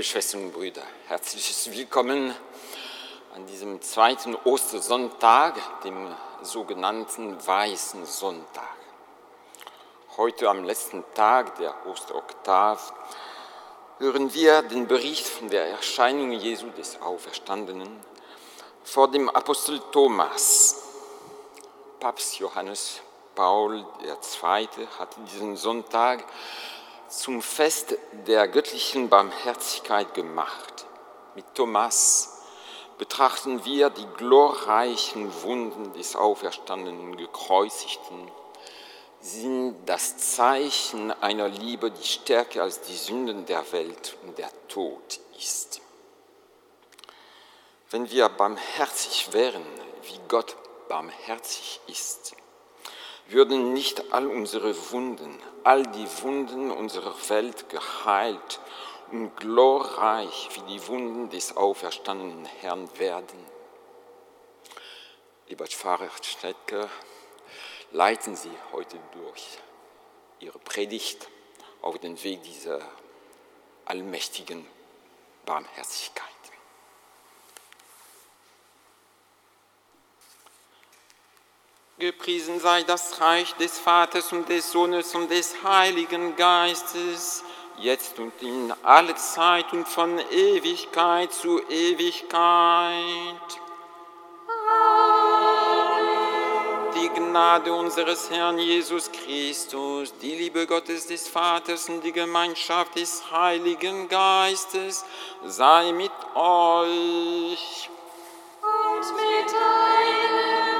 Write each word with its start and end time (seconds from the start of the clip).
Liebe 0.00 0.08
Schwestern 0.08 0.44
und 0.44 0.52
Brüder, 0.54 0.82
herzliches 1.08 1.70
Willkommen 1.72 2.34
an 3.34 3.46
diesem 3.46 3.82
zweiten 3.82 4.34
Ostersonntag, 4.34 5.82
dem 5.82 6.08
sogenannten 6.40 7.36
Weißen 7.46 8.06
Sonntag. 8.06 8.76
Heute 10.16 10.48
am 10.48 10.64
letzten 10.64 11.04
Tag 11.12 11.56
der 11.58 11.74
Osteroktav 11.86 12.94
hören 13.98 14.32
wir 14.32 14.62
den 14.62 14.86
Bericht 14.86 15.26
von 15.26 15.50
der 15.50 15.66
Erscheinung 15.66 16.32
Jesu 16.32 16.70
des 16.70 16.98
Auferstandenen 17.02 18.00
vor 18.82 19.10
dem 19.10 19.28
Apostel 19.28 19.82
Thomas. 19.92 20.82
Papst 21.98 22.38
Johannes 22.38 23.02
Paul 23.34 23.84
II. 24.02 24.86
hatte 24.98 25.20
diesen 25.30 25.58
Sonntag 25.58 26.24
zum 27.10 27.42
Fest 27.42 27.96
der 28.26 28.48
göttlichen 28.48 29.08
Barmherzigkeit 29.08 30.14
gemacht. 30.14 30.86
Mit 31.34 31.44
Thomas 31.54 32.38
betrachten 32.98 33.64
wir 33.64 33.90
die 33.90 34.06
glorreichen 34.16 35.30
Wunden 35.42 35.92
des 35.94 36.14
auferstandenen 36.14 37.16
Gekreuzigten, 37.16 38.30
sind 39.20 39.76
das 39.86 40.16
Zeichen 40.16 41.10
einer 41.20 41.48
Liebe, 41.48 41.90
die 41.90 42.06
stärker 42.06 42.62
als 42.62 42.80
die 42.80 42.96
Sünden 42.96 43.44
der 43.44 43.70
Welt 43.72 44.16
und 44.22 44.38
der 44.38 44.50
Tod 44.68 45.20
ist. 45.38 45.80
Wenn 47.90 48.08
wir 48.10 48.28
barmherzig 48.28 49.32
wären, 49.32 49.64
wie 50.04 50.20
Gott 50.28 50.56
barmherzig 50.88 51.80
ist, 51.86 52.34
würden 53.32 53.72
nicht 53.72 54.12
all 54.12 54.26
unsere 54.26 54.74
Wunden, 54.90 55.38
all 55.64 55.84
die 55.84 56.06
Wunden 56.22 56.70
unserer 56.70 57.14
Welt 57.28 57.68
geheilt 57.68 58.60
und 59.12 59.36
glorreich 59.36 60.48
wie 60.54 60.72
die 60.72 60.86
Wunden 60.88 61.30
des 61.30 61.56
auferstandenen 61.56 62.44
Herrn 62.44 62.88
werden. 62.98 63.38
Lieber 65.48 65.66
Pfarrer 65.66 66.10
Stettke, 66.22 66.88
leiten 67.92 68.36
Sie 68.36 68.52
heute 68.72 68.98
durch 69.12 69.58
Ihre 70.38 70.58
Predigt 70.58 71.28
auf 71.82 71.98
den 71.98 72.22
Weg 72.22 72.42
dieser 72.42 72.80
allmächtigen 73.84 74.66
Barmherzigkeit. 75.44 76.39
Gepriesen 82.00 82.58
sei 82.60 82.82
das 82.82 83.20
Reich 83.20 83.54
des 83.56 83.78
Vaters 83.78 84.32
und 84.32 84.48
des 84.48 84.72
Sohnes 84.72 85.14
und 85.14 85.30
des 85.30 85.62
Heiligen 85.62 86.34
Geistes, 86.34 87.44
jetzt 87.76 88.18
und 88.18 88.32
in 88.40 88.72
alle 88.82 89.14
Zeit 89.16 89.70
und 89.74 89.86
von 89.86 90.18
Ewigkeit 90.30 91.30
zu 91.30 91.60
Ewigkeit. 91.68 92.30
Amen. 94.48 96.16
Die 96.94 97.08
Gnade 97.10 97.70
unseres 97.74 98.30
Herrn 98.30 98.58
Jesus 98.58 99.12
Christus, 99.12 100.14
die 100.22 100.36
Liebe 100.36 100.66
Gottes 100.66 101.06
des 101.06 101.28
Vaters 101.28 101.90
und 101.90 102.02
die 102.02 102.12
Gemeinschaft 102.12 102.94
des 102.96 103.30
Heiligen 103.30 104.08
Geistes 104.08 105.04
sei 105.44 105.92
mit 105.92 106.12
euch. 106.34 107.90
Und 108.62 109.06
mit 109.16 109.52
deinem 109.52 110.79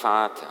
Vater, 0.00 0.46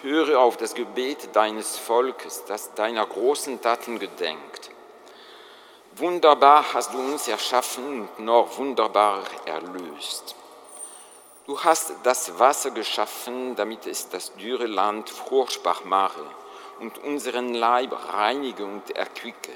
höre 0.00 0.40
auf 0.40 0.56
das 0.56 0.74
Gebet 0.74 1.36
deines 1.36 1.76
Volkes, 1.76 2.44
das 2.46 2.72
deiner 2.74 3.04
großen 3.04 3.60
Taten 3.60 3.98
gedenkt. 3.98 4.70
Wunderbar 5.96 6.64
hast 6.72 6.94
du 6.94 6.98
uns 6.98 7.28
erschaffen 7.28 8.08
und 8.08 8.20
noch 8.20 8.56
wunderbarer 8.56 9.26
erlöst. 9.44 10.34
Du 11.46 11.62
hast 11.62 11.92
das 12.04 12.38
Wasser 12.38 12.70
geschaffen, 12.70 13.54
damit 13.56 13.86
es 13.86 14.08
das 14.08 14.34
dürre 14.36 14.66
Land 14.66 15.10
fruchtbar 15.10 15.82
mache 15.84 16.24
und 16.80 16.98
unseren 16.98 17.52
Leib 17.52 17.92
reinige 18.12 18.64
und 18.64 18.90
erquicke. 18.96 19.52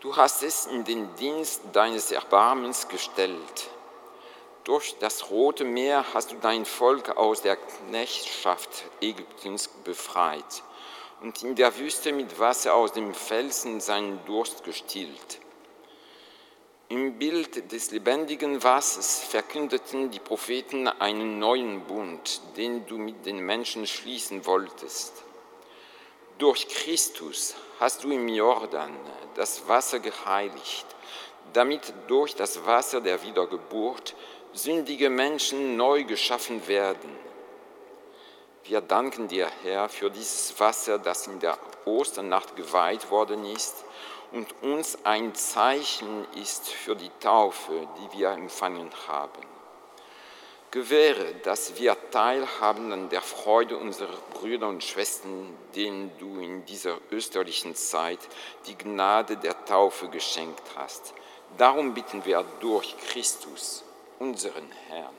Du 0.00 0.14
hast 0.16 0.42
es 0.42 0.66
in 0.66 0.84
den 0.84 1.14
Dienst 1.16 1.62
deines 1.72 2.12
Erbarmens 2.12 2.88
gestellt. 2.88 3.70
Durch 4.64 4.96
das 4.98 5.28
Rote 5.28 5.64
Meer 5.64 6.06
hast 6.14 6.32
du 6.32 6.36
dein 6.36 6.64
Volk 6.64 7.18
aus 7.18 7.42
der 7.42 7.56
Knechtschaft 7.56 8.84
Ägyptens 9.02 9.68
befreit 9.68 10.62
und 11.20 11.42
in 11.42 11.54
der 11.54 11.76
Wüste 11.78 12.12
mit 12.12 12.38
Wasser 12.38 12.74
aus 12.74 12.92
dem 12.92 13.12
Felsen 13.12 13.80
seinen 13.80 14.24
Durst 14.24 14.64
gestillt. 14.64 15.40
Im 16.88 17.18
Bild 17.18 17.72
des 17.72 17.90
lebendigen 17.90 18.62
Wassers 18.62 19.24
verkündeten 19.24 20.10
die 20.10 20.18
Propheten 20.18 20.88
einen 20.88 21.38
neuen 21.38 21.82
Bund, 21.84 22.40
den 22.56 22.86
du 22.86 22.96
mit 22.96 23.26
den 23.26 23.40
Menschen 23.40 23.86
schließen 23.86 24.46
wolltest. 24.46 25.24
Durch 26.38 26.68
Christus 26.68 27.54
hast 27.80 28.02
du 28.02 28.10
im 28.10 28.28
Jordan 28.28 28.96
das 29.34 29.68
Wasser 29.68 29.98
geheiligt, 29.98 30.86
damit 31.52 31.92
durch 32.08 32.34
das 32.34 32.64
Wasser 32.64 33.00
der 33.00 33.22
Wiedergeburt 33.22 34.14
sündige 34.54 35.10
Menschen 35.10 35.76
neu 35.76 36.04
geschaffen 36.04 36.66
werden. 36.68 37.10
Wir 38.62 38.80
danken 38.80 39.28
dir, 39.28 39.48
Herr, 39.62 39.88
für 39.88 40.10
dieses 40.10 40.58
Wasser, 40.58 40.98
das 40.98 41.26
in 41.26 41.40
der 41.40 41.58
Osternacht 41.84 42.54
geweiht 42.56 43.10
worden 43.10 43.44
ist 43.44 43.84
und 44.32 44.46
uns 44.62 45.04
ein 45.04 45.34
Zeichen 45.34 46.26
ist 46.40 46.68
für 46.68 46.94
die 46.94 47.10
Taufe, 47.20 47.88
die 47.98 48.18
wir 48.18 48.30
empfangen 48.30 48.90
haben. 49.08 49.42
Gewähre, 50.70 51.34
dass 51.44 51.78
wir 51.78 51.96
teilhaben 52.10 52.90
an 52.92 53.08
der 53.08 53.22
Freude 53.22 53.76
unserer 53.76 54.16
Brüder 54.32 54.68
und 54.68 54.82
Schwestern, 54.82 55.56
denen 55.74 56.10
du 56.18 56.40
in 56.40 56.64
dieser 56.64 56.98
österlichen 57.10 57.76
Zeit 57.76 58.18
die 58.66 58.76
Gnade 58.76 59.36
der 59.36 59.64
Taufe 59.66 60.08
geschenkt 60.08 60.62
hast. 60.74 61.12
Darum 61.58 61.94
bitten 61.94 62.24
wir 62.24 62.44
durch 62.58 62.96
Christus, 63.06 63.83
unseren 64.18 64.70
Herrn. 64.88 65.14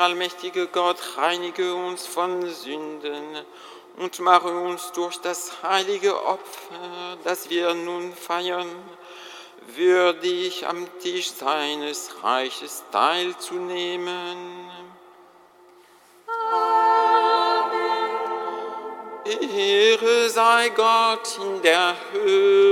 allmächtige 0.09 0.69
Gott 0.69 0.97
reinige 1.19 1.75
uns 1.75 2.07
von 2.07 2.49
Sünden 2.49 3.45
und 3.99 4.19
mache 4.21 4.49
uns 4.49 4.91
durch 4.93 5.19
das 5.19 5.63
heilige 5.63 6.25
Opfer, 6.25 7.19
das 7.25 7.51
wir 7.51 7.75
nun 7.75 8.15
feiern, 8.15 8.71
würdig 9.77 10.67
am 10.67 10.89
Tisch 11.01 11.31
seines 11.31 12.25
Reiches 12.25 12.85
teilzunehmen. 12.91 14.71
Ehre 19.27 20.31
sei 20.31 20.71
Gott 20.71 21.39
in 21.39 21.61
der 21.61 21.95
Höhe. 22.13 22.68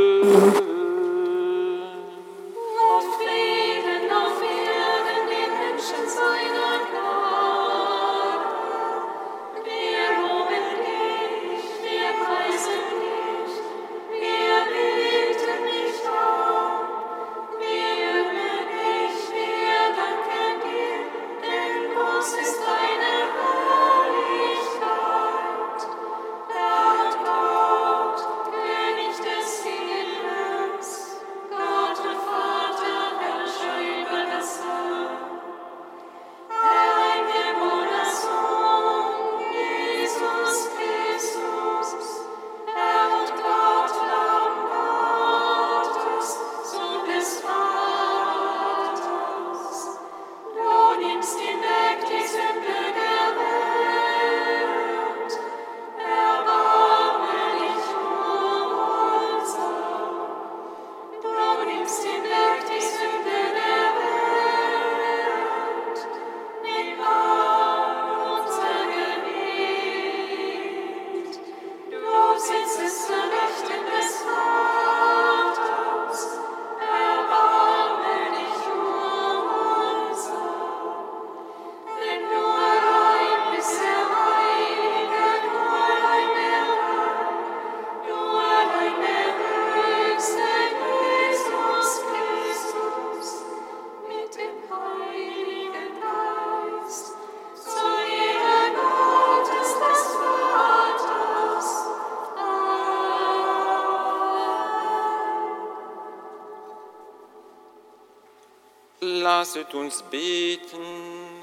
Lasset 109.36 109.74
uns 109.74 110.02
beten. 110.02 111.42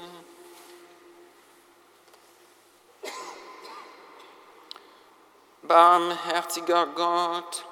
Barmherziger 5.62 6.86
Gott, 6.86 7.64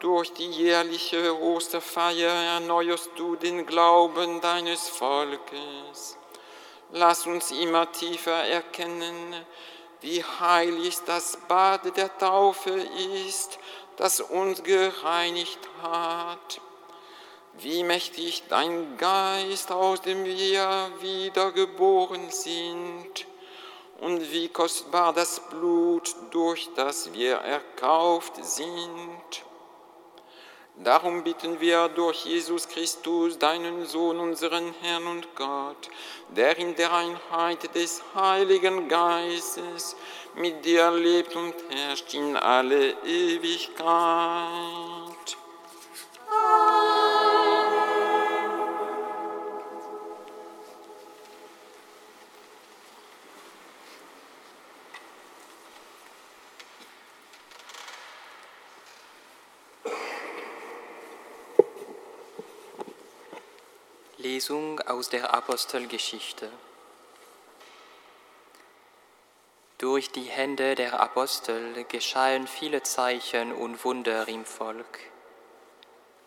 durch 0.00 0.32
die 0.32 0.50
jährliche 0.50 1.40
Osterfeier 1.40 2.32
erneuerst 2.56 3.10
du 3.14 3.36
den 3.36 3.64
Glauben 3.64 4.40
deines 4.40 4.88
Volkes. 4.88 6.18
Lass 6.90 7.24
uns 7.28 7.52
immer 7.52 7.92
tiefer 7.92 8.42
erkennen, 8.42 9.46
wie 10.00 10.24
heilig 10.24 10.98
das 11.06 11.38
Bad 11.46 11.96
der 11.96 12.18
Taufe 12.18 12.70
ist, 13.28 13.60
das 13.96 14.20
uns 14.20 14.64
gereinigt 14.64 15.60
hat. 15.80 16.61
Wie 17.62 17.84
mächtig 17.84 18.42
dein 18.48 18.96
Geist, 18.98 19.70
aus 19.70 20.00
dem 20.02 20.24
wir 20.24 20.90
wiedergeboren 21.00 22.30
sind, 22.30 23.26
und 24.02 24.32
wie 24.32 24.48
kostbar 24.48 25.12
das 25.12 25.40
Blut, 25.48 26.12
durch 26.32 26.68
das 26.74 27.12
wir 27.12 27.36
erkauft 27.36 28.44
sind. 28.44 29.44
Darum 30.76 31.22
bitten 31.22 31.60
wir 31.60 31.88
durch 31.88 32.24
Jesus 32.24 32.66
Christus, 32.66 33.38
deinen 33.38 33.86
Sohn, 33.86 34.18
unseren 34.18 34.74
Herrn 34.80 35.06
und 35.06 35.32
Gott, 35.36 35.88
der 36.30 36.56
in 36.58 36.74
der 36.74 36.92
Einheit 36.92 37.72
des 37.76 38.02
Heiligen 38.14 38.88
Geistes 38.88 39.94
mit 40.34 40.64
dir 40.64 40.90
lebt 40.90 41.36
und 41.36 41.54
herrscht 41.70 42.12
in 42.14 42.36
alle 42.36 42.96
Ewigkeit. 43.04 45.01
Lesung 64.42 64.80
aus 64.80 65.08
der 65.08 65.32
Apostelgeschichte. 65.32 66.50
Durch 69.78 70.10
die 70.10 70.24
Hände 70.24 70.74
der 70.74 70.98
Apostel 70.98 71.84
geschahen 71.84 72.48
viele 72.48 72.82
Zeichen 72.82 73.52
und 73.52 73.84
Wunder 73.84 74.26
im 74.26 74.44
Volk. 74.44 74.98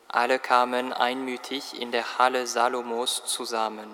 Alle 0.07 0.39
kamen 0.39 0.93
einmütig 0.93 1.77
in 1.81 1.91
der 1.91 2.17
Halle 2.17 2.48
Salomos 2.48 3.25
zusammen. 3.25 3.89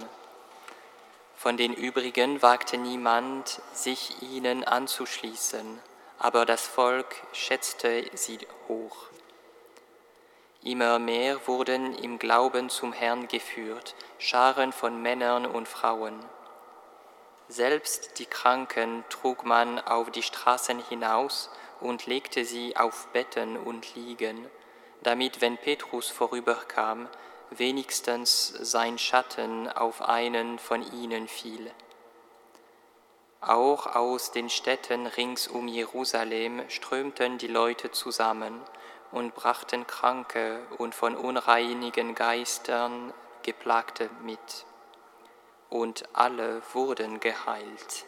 Von 1.36 1.58
den 1.58 1.74
übrigen 1.74 2.44
wagte 2.44 2.78
niemand, 2.78 3.60
sich 3.74 4.22
ihnen 4.22 4.64
anzuschließen, 4.64 5.80
aber 6.20 6.46
das 6.46 6.68
Volk 6.68 7.16
schätzte 7.34 8.06
sie 8.14 8.38
hoch. 8.68 8.98
Immer 10.64 11.00
mehr 11.00 11.48
wurden 11.48 11.96
im 11.96 12.20
Glauben 12.20 12.70
zum 12.70 12.94
Herrn 12.94 13.28
geführt, 13.28 13.96
Scharen 14.20 14.72
von 14.72 15.02
Männern 15.02 15.48
und 15.48 15.68
Frauen. 15.68 16.20
Selbst 17.48 18.20
die 18.20 18.28
Kranken 18.28 19.04
trug 19.10 19.44
man 19.44 19.80
auf 19.80 20.12
die 20.12 20.22
Straßen 20.22 20.78
hinaus 20.88 21.50
und 21.80 22.06
legte 22.06 22.46
sie 22.46 22.78
auf 22.78 23.08
Betten 23.08 23.58
und 23.58 23.96
Liegen, 23.96 24.48
damit, 25.02 25.42
wenn 25.42 25.58
Petrus 25.58 26.10
vorüberkam, 26.10 27.10
wenigstens 27.50 28.50
sein 28.50 29.00
Schatten 29.00 29.68
auf 29.68 30.04
einen 30.04 30.60
von 30.60 30.84
ihnen 30.94 31.28
fiel. 31.28 31.72
Auch 33.42 33.88
aus 33.96 34.32
den 34.32 34.52
Städten 34.52 35.08
rings 35.08 35.48
um 35.48 35.68
Jerusalem 35.68 36.70
strömten 36.70 37.40
die 37.40 37.48
Leute 37.48 37.90
zusammen 37.90 38.62
und 39.12 39.36
brachten 39.36 39.86
Kranke 39.88 40.60
und 40.78 40.96
von 40.96 41.16
unreinigen 41.16 42.16
Geistern 42.16 43.14
Geplagte 43.44 44.10
mit. 44.24 44.66
und 45.70 46.04
alle 46.14 46.62
wurden 46.74 47.20
geheilt. 47.20 48.06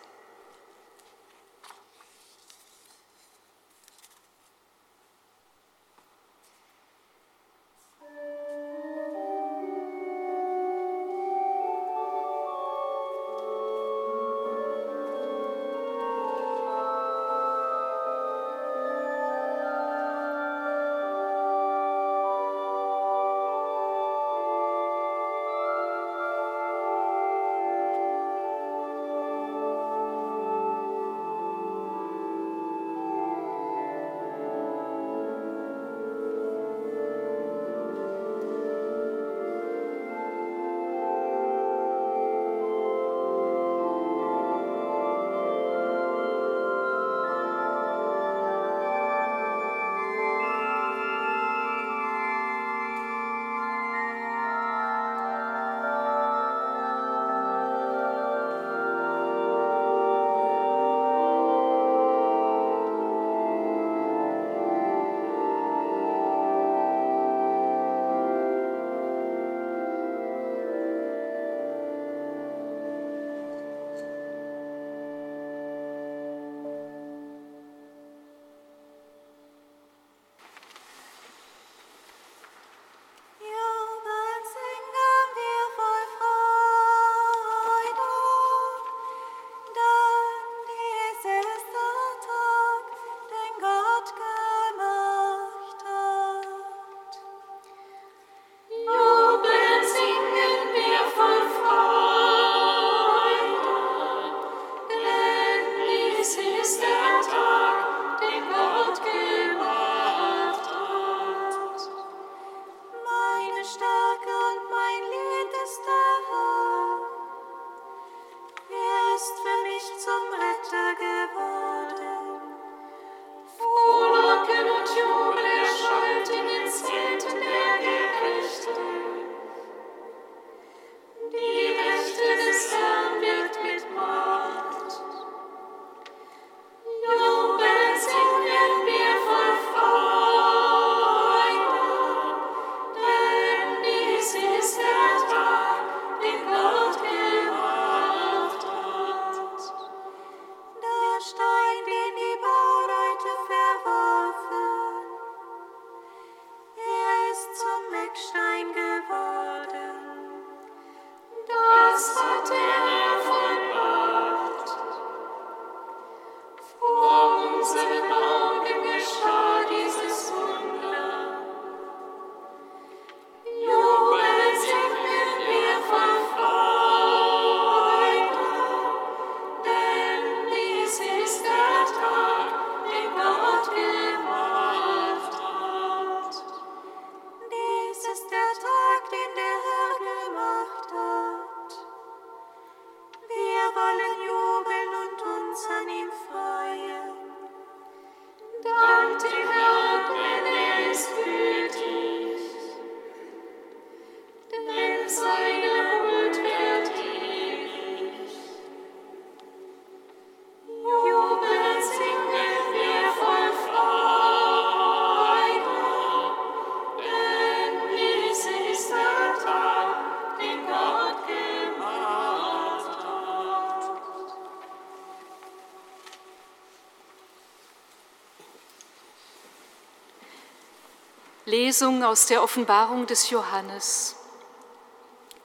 Lesung 231.74 232.04
aus 232.04 232.28
der 232.28 232.44
Offenbarung 232.44 233.08
des 233.08 233.32
Johannes. 233.32 234.16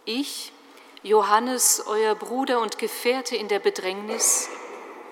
Ich, 0.05 0.53
Johannes, 1.03 1.83
euer 1.87 2.15
Bruder 2.15 2.61
und 2.61 2.77
Gefährte 2.79 3.35
in 3.35 3.49
der 3.49 3.61
Bedrängnis, 3.61 4.51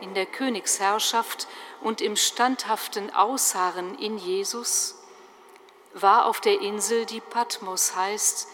in 0.02 0.12
der 0.12 0.26
Königsherrschaft 0.26 1.48
und 1.80 2.02
im 2.02 2.16
standhaften 2.16 3.14
Ausharren 3.14 3.98
in 3.98 4.18
Jesus, 4.18 4.96
war 5.94 6.26
auf 6.26 6.42
der 6.42 6.60
Insel, 6.60 7.06
die 7.06 7.22
Patmos 7.22 7.96
heißt, 7.96 8.48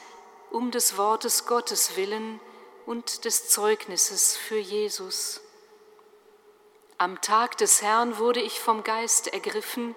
um 0.52 0.71
des 0.71 0.97
Wortes 0.97 1.47
Gottes 1.47 1.97
willen 1.97 2.38
und 2.87 3.25
des 3.25 3.49
Zeugnisses 3.49 4.37
für 4.37 4.59
Jesus. 4.59 5.40
Am 6.97 7.21
Tag 7.23 7.57
des 7.57 7.83
Herrn 7.83 8.19
wurde 8.19 8.40
ich 8.40 8.61
vom 8.61 8.85
Geist 8.85 9.26
ergriffen, 9.33 9.97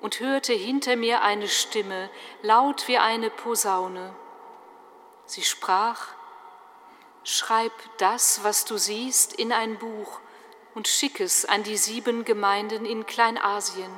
und 0.00 0.20
hörte 0.20 0.52
hinter 0.52 0.96
mir 0.96 1.22
eine 1.22 1.48
Stimme, 1.48 2.10
laut 2.42 2.88
wie 2.88 2.98
eine 2.98 3.30
Posaune. 3.30 4.14
Sie 5.26 5.42
sprach, 5.42 6.08
Schreib 7.22 7.72
das, 7.98 8.44
was 8.44 8.64
du 8.64 8.78
siehst, 8.78 9.34
in 9.34 9.52
ein 9.52 9.78
Buch 9.78 10.20
und 10.74 10.88
schick 10.88 11.20
es 11.20 11.44
an 11.44 11.62
die 11.62 11.76
sieben 11.76 12.24
Gemeinden 12.24 12.86
in 12.86 13.04
Kleinasien. 13.04 13.92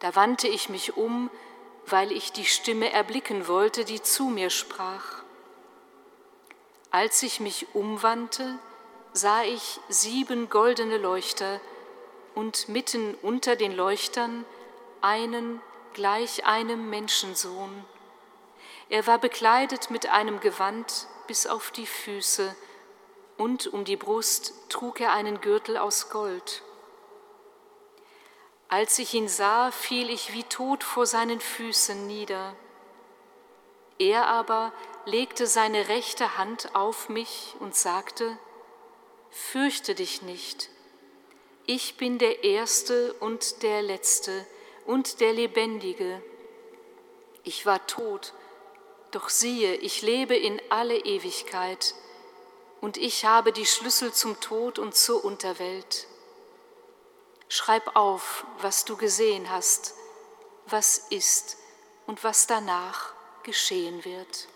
Da 0.00 0.14
wandte 0.16 0.48
ich 0.48 0.68
mich 0.68 0.96
um, 0.96 1.30
weil 1.86 2.12
ich 2.12 2.32
die 2.32 2.44
Stimme 2.44 2.92
erblicken 2.92 3.48
wollte, 3.48 3.84
die 3.84 4.02
zu 4.02 4.24
mir 4.24 4.50
sprach. 4.50 5.22
Als 6.90 7.22
ich 7.22 7.40
mich 7.40 7.74
umwandte, 7.74 8.58
sah 9.12 9.42
ich 9.42 9.80
sieben 9.88 10.48
goldene 10.48 10.98
Leuchter, 10.98 11.60
und 12.38 12.68
mitten 12.68 13.16
unter 13.16 13.56
den 13.56 13.74
Leuchtern 13.74 14.44
einen 15.00 15.60
gleich 15.92 16.46
einem 16.46 16.88
Menschensohn. 16.88 17.84
Er 18.88 19.08
war 19.08 19.18
bekleidet 19.18 19.90
mit 19.90 20.08
einem 20.08 20.38
Gewand, 20.38 21.08
bis 21.26 21.48
auf 21.48 21.72
die 21.72 21.84
Füße, 21.84 22.54
und 23.38 23.66
um 23.66 23.84
die 23.84 23.96
Brust 23.96 24.54
trug 24.68 25.00
er 25.00 25.14
einen 25.14 25.40
Gürtel 25.40 25.76
aus 25.76 26.10
Gold. 26.10 26.62
Als 28.68 29.00
ich 29.00 29.14
ihn 29.14 29.28
sah, 29.28 29.72
fiel 29.72 30.08
ich 30.08 30.32
wie 30.32 30.44
tot 30.44 30.84
vor 30.84 31.06
seinen 31.06 31.40
Füßen 31.40 32.06
nieder. 32.06 32.54
Er 33.98 34.28
aber 34.28 34.72
legte 35.06 35.48
seine 35.48 35.88
rechte 35.88 36.38
Hand 36.38 36.72
auf 36.76 37.08
mich 37.08 37.56
und 37.58 37.74
sagte, 37.74 38.38
Fürchte 39.30 39.96
dich 39.96 40.22
nicht, 40.22 40.70
ich 41.68 41.98
bin 41.98 42.16
der 42.16 42.44
Erste 42.44 43.12
und 43.20 43.62
der 43.62 43.82
Letzte 43.82 44.46
und 44.86 45.20
der 45.20 45.34
Lebendige. 45.34 46.22
Ich 47.44 47.66
war 47.66 47.86
tot, 47.86 48.32
doch 49.10 49.28
siehe, 49.28 49.74
ich 49.74 50.00
lebe 50.00 50.34
in 50.34 50.62
alle 50.70 50.96
Ewigkeit, 50.96 51.94
und 52.80 52.96
ich 52.96 53.26
habe 53.26 53.52
die 53.52 53.66
Schlüssel 53.66 54.14
zum 54.14 54.40
Tod 54.40 54.78
und 54.78 54.94
zur 54.94 55.22
Unterwelt. 55.22 56.06
Schreib 57.48 57.94
auf, 57.94 58.46
was 58.62 58.86
du 58.86 58.96
gesehen 58.96 59.50
hast, 59.50 59.94
was 60.66 60.96
ist 61.10 61.58
und 62.06 62.24
was 62.24 62.46
danach 62.46 63.12
geschehen 63.42 64.06
wird. 64.06 64.48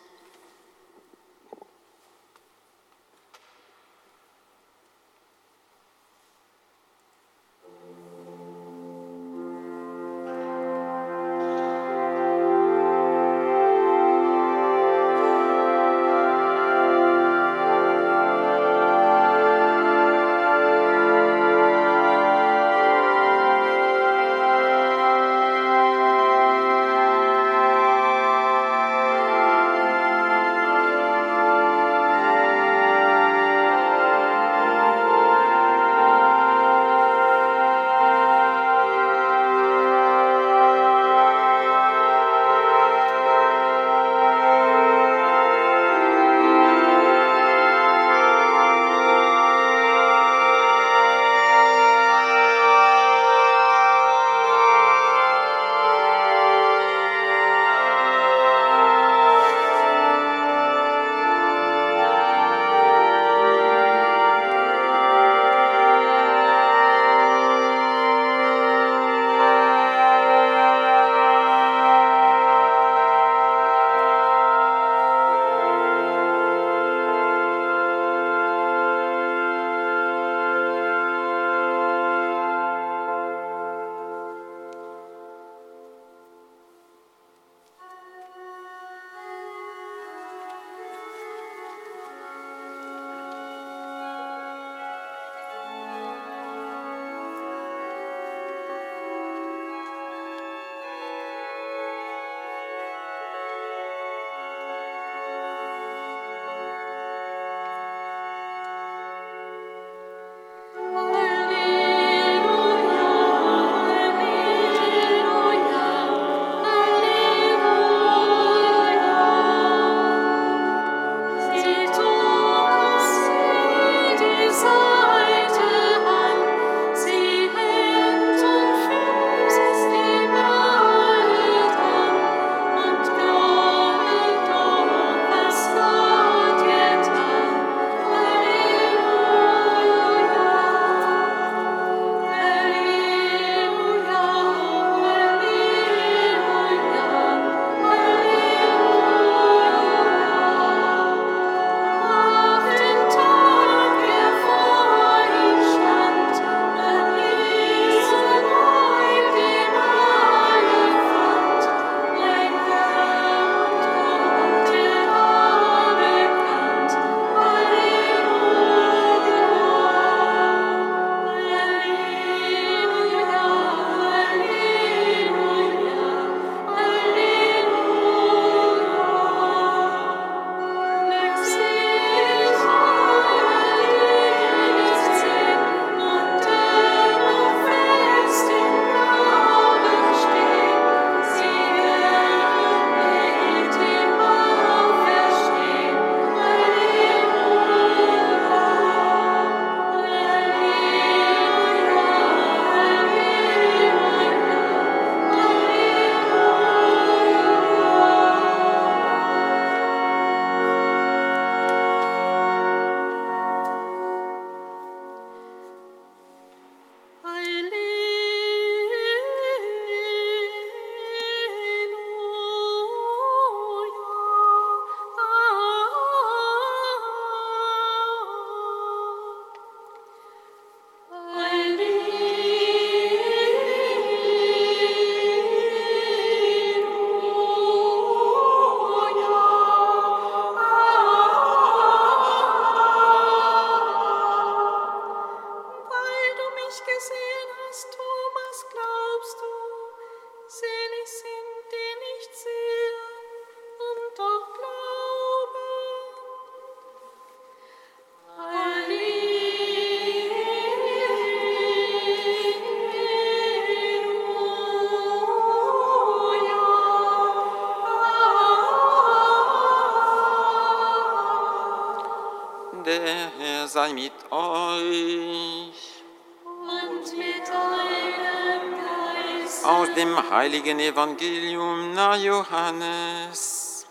Sei 273.73 273.93
mit 273.95 274.13
euch. 274.31 276.03
Und 276.45 277.17
mit 277.17 277.49
deinem 277.49 278.65
Geist. 278.85 279.65
Aus 279.65 279.89
dem 279.95 280.31
heiligen 280.31 280.79
Evangelium 280.79 281.95
nach 281.95 282.17
Johannes. 282.17 283.87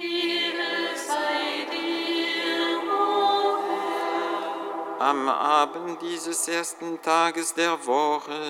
Ehre 0.00 0.96
sei 0.96 1.66
dir, 1.74 2.80
o 2.90 3.58
Am 4.98 5.28
Abend 5.28 6.00
dieses 6.00 6.48
ersten 6.48 7.02
Tages 7.02 7.52
der 7.52 7.86
Woche, 7.86 8.40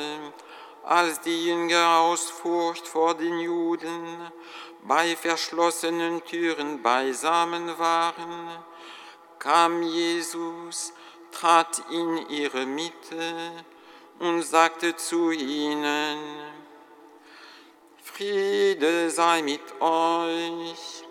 als 0.84 1.20
die 1.22 1.46
Jünger 1.46 1.98
aus 2.02 2.30
Furcht 2.30 2.86
vor 2.86 3.14
den 3.14 3.40
Juden 3.40 4.30
bei 4.86 5.16
verschlossenen 5.16 6.24
Türen 6.24 6.82
beisammen 6.82 7.76
waren, 7.78 8.29
kam 9.40 9.82
Jesus, 9.82 10.92
trat 11.32 11.82
in 11.90 12.28
ihre 12.28 12.66
Mitte 12.66 13.64
und 14.20 14.42
sagte 14.42 14.94
zu 14.94 15.32
ihnen, 15.32 16.18
Friede 18.02 19.10
sei 19.10 19.42
mit 19.42 19.80
euch. 19.80 21.04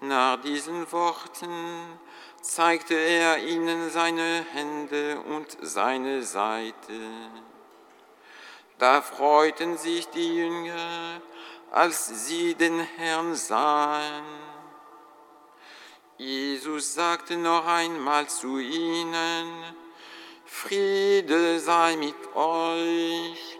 Nach 0.00 0.40
diesen 0.42 0.90
Worten 0.90 1.98
zeigte 2.40 2.94
er 2.94 3.38
ihnen 3.38 3.88
seine 3.90 4.44
Hände 4.52 5.20
und 5.20 5.56
seine 5.62 6.24
Seite. 6.24 7.00
Da 8.78 9.00
freuten 9.00 9.76
sich 9.76 10.08
die 10.08 10.36
Jünger, 10.38 11.20
als 11.70 12.26
sie 12.26 12.54
den 12.54 12.80
Herrn 12.80 13.36
sahen. 13.36 14.49
Jesus 16.20 16.92
sagte 16.92 17.38
noch 17.38 17.66
einmal 17.66 18.28
zu 18.28 18.58
ihnen, 18.58 19.64
Friede 20.44 21.58
sei 21.58 21.96
mit 21.96 22.36
euch. 22.36 23.58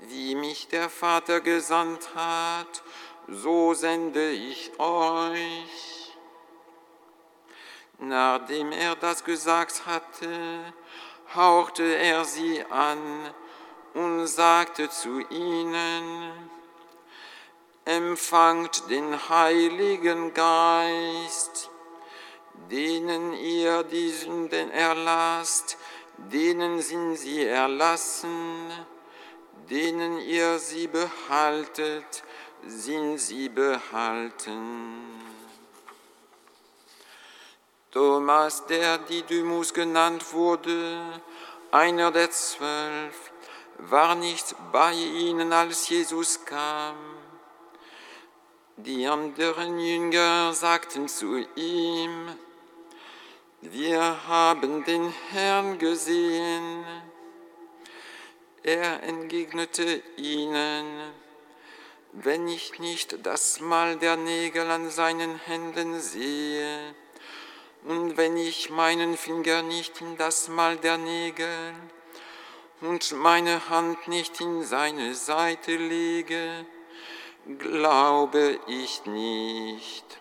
Wie 0.00 0.34
mich 0.34 0.68
der 0.68 0.90
Vater 0.90 1.40
gesandt 1.40 2.14
hat, 2.14 2.82
so 3.28 3.72
sende 3.72 4.30
ich 4.30 4.78
euch. 4.78 6.12
Nachdem 7.98 8.72
er 8.72 8.94
das 8.96 9.24
gesagt 9.24 9.86
hatte, 9.86 10.74
hauchte 11.34 11.96
er 11.96 12.26
sie 12.26 12.62
an 12.68 12.98
und 13.94 14.26
sagte 14.26 14.90
zu 14.90 15.20
ihnen, 15.30 16.30
empfangt 17.86 18.90
den 18.90 19.28
Heiligen 19.30 20.34
Geist, 20.34 21.69
denen 22.70 23.32
ihr 23.34 23.82
die 23.82 24.10
Sünden 24.10 24.70
erlasst, 24.70 25.76
denen 26.16 26.80
sind 26.80 27.16
sie 27.16 27.44
erlassen, 27.44 28.70
denen 29.68 30.18
ihr 30.20 30.58
sie 30.58 30.86
behaltet, 30.86 32.22
sind 32.66 33.18
sie 33.18 33.48
behalten. 33.48 35.20
Thomas, 37.90 38.66
der 38.66 38.98
Didymus 38.98 39.74
genannt 39.74 40.32
wurde, 40.32 41.20
einer 41.72 42.12
der 42.12 42.30
zwölf, 42.30 43.32
war 43.78 44.14
nicht 44.14 44.54
bei 44.70 44.92
ihnen, 44.92 45.52
als 45.52 45.88
Jesus 45.88 46.44
kam. 46.44 46.96
Die 48.76 49.06
anderen 49.06 49.78
Jünger 49.78 50.52
sagten 50.52 51.08
zu 51.08 51.44
ihm, 51.56 52.28
wir 53.60 54.26
haben 54.26 54.84
den 54.84 55.12
Herrn 55.30 55.78
gesehen. 55.78 56.84
Er 58.62 59.02
entgegnete 59.02 60.02
ihnen, 60.16 61.12
wenn 62.12 62.48
ich 62.48 62.78
nicht 62.78 63.24
das 63.24 63.60
Mal 63.60 63.96
der 63.96 64.16
Nägel 64.16 64.70
an 64.70 64.90
seinen 64.90 65.38
Händen 65.38 66.00
sehe, 66.00 66.94
und 67.84 68.16
wenn 68.18 68.36
ich 68.36 68.70
meinen 68.70 69.16
Finger 69.16 69.62
nicht 69.62 70.00
in 70.00 70.16
das 70.18 70.48
Mal 70.48 70.76
der 70.76 70.98
Nägel 70.98 71.74
und 72.82 73.12
meine 73.12 73.70
Hand 73.70 74.06
nicht 74.06 74.40
in 74.40 74.62
seine 74.62 75.14
Seite 75.14 75.76
lege, 75.76 76.66
glaube 77.58 78.60
ich 78.66 79.06
nicht. 79.06 80.19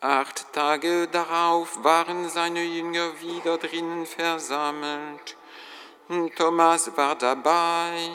Acht 0.00 0.52
Tage 0.52 1.08
darauf 1.08 1.82
waren 1.82 2.28
seine 2.28 2.62
Jünger 2.62 3.20
wieder 3.20 3.58
drinnen 3.58 4.06
versammelt 4.06 5.36
und 6.06 6.36
Thomas 6.36 6.96
war 6.96 7.16
dabei. 7.16 8.08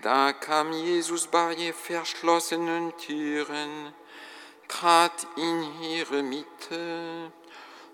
Da 0.00 0.32
kam 0.34 0.72
Jesus 0.72 1.26
bei 1.26 1.72
verschlossenen 1.72 2.96
Türen, 2.96 3.92
trat 4.68 5.26
in 5.34 5.82
ihre 5.82 6.22
Mitte 6.22 7.32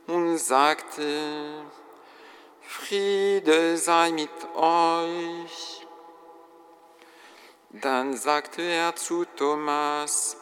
und 0.06 0.36
sagte, 0.36 1.64
Friede 2.60 3.78
sei 3.78 4.12
mit 4.12 4.30
euch. 4.54 5.86
Dann 7.70 8.14
sagte 8.14 8.60
er 8.60 8.94
zu 8.94 9.24
Thomas, 9.36 10.36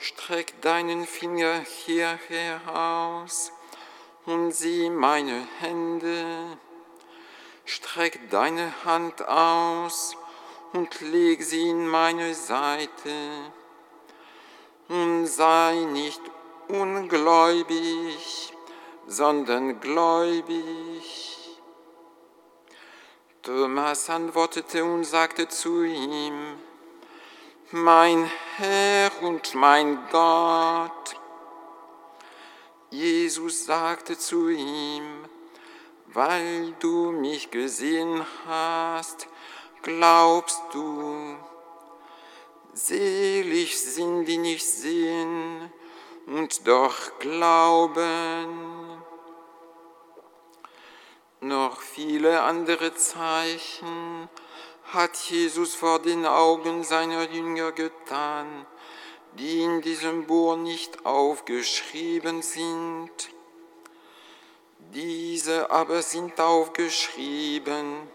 streck 0.00 0.62
deinen 0.62 1.06
Finger 1.06 1.60
hierher 1.60 2.60
aus 2.66 3.52
und 4.24 4.50
sieh 4.52 4.88
meine 4.88 5.46
Hände. 5.60 6.58
Streck 7.66 8.18
deine 8.30 8.72
Hand 8.84 9.26
aus 9.28 10.16
und 10.72 11.00
leg 11.02 11.42
sie 11.42 11.68
in 11.68 11.86
meine 11.86 12.34
Seite. 12.34 13.12
Und 14.88 15.26
sei 15.26 15.74
nicht 15.92 16.20
ungläubig, 16.68 18.54
sondern 19.06 19.80
gläubig. 19.80 21.60
Thomas 23.42 24.08
antwortete 24.08 24.82
und 24.82 25.04
sagte 25.04 25.46
zu 25.46 25.84
ihm, 25.84 26.58
mein 27.72 28.28
Herr 28.56 29.12
und 29.22 29.54
mein 29.54 29.98
Gott. 30.10 31.16
Jesus 32.90 33.64
sagte 33.64 34.18
zu 34.18 34.48
ihm, 34.48 35.24
weil 36.06 36.72
du 36.80 37.12
mich 37.12 37.50
gesehen 37.52 38.26
hast, 38.46 39.28
glaubst 39.82 40.60
du. 40.72 41.36
Selig 42.72 43.80
sind 43.80 44.24
die 44.24 44.38
nicht 44.38 44.66
sehen 44.66 45.72
und 46.26 46.66
doch 46.66 47.18
glauben. 47.20 49.00
Noch 51.40 51.80
viele 51.80 52.42
andere 52.42 52.94
Zeichen 52.94 54.28
hat 54.92 55.16
Jesus 55.16 55.74
vor 55.74 56.00
den 56.00 56.26
Augen 56.26 56.82
seiner 56.82 57.30
Jünger 57.30 57.72
getan, 57.72 58.66
die 59.38 59.62
in 59.62 59.80
diesem 59.80 60.26
Buch 60.26 60.56
nicht 60.56 61.06
aufgeschrieben 61.06 62.42
sind. 62.42 63.10
Diese 64.92 65.70
aber 65.70 66.02
sind 66.02 66.40
aufgeschrieben, 66.40 68.08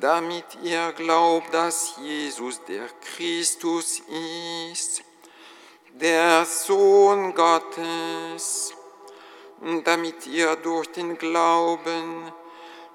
damit 0.00 0.44
ihr 0.62 0.92
glaubt, 0.92 1.52
dass 1.52 1.96
Jesus 2.00 2.64
der 2.64 2.86
Christus 3.16 4.00
ist, 4.70 5.02
der 5.94 6.44
Sohn 6.44 7.34
Gottes, 7.34 8.74
und 9.60 9.86
damit 9.86 10.26
ihr 10.26 10.56
durch 10.56 10.86
den 10.92 11.18
Glauben 11.18 12.32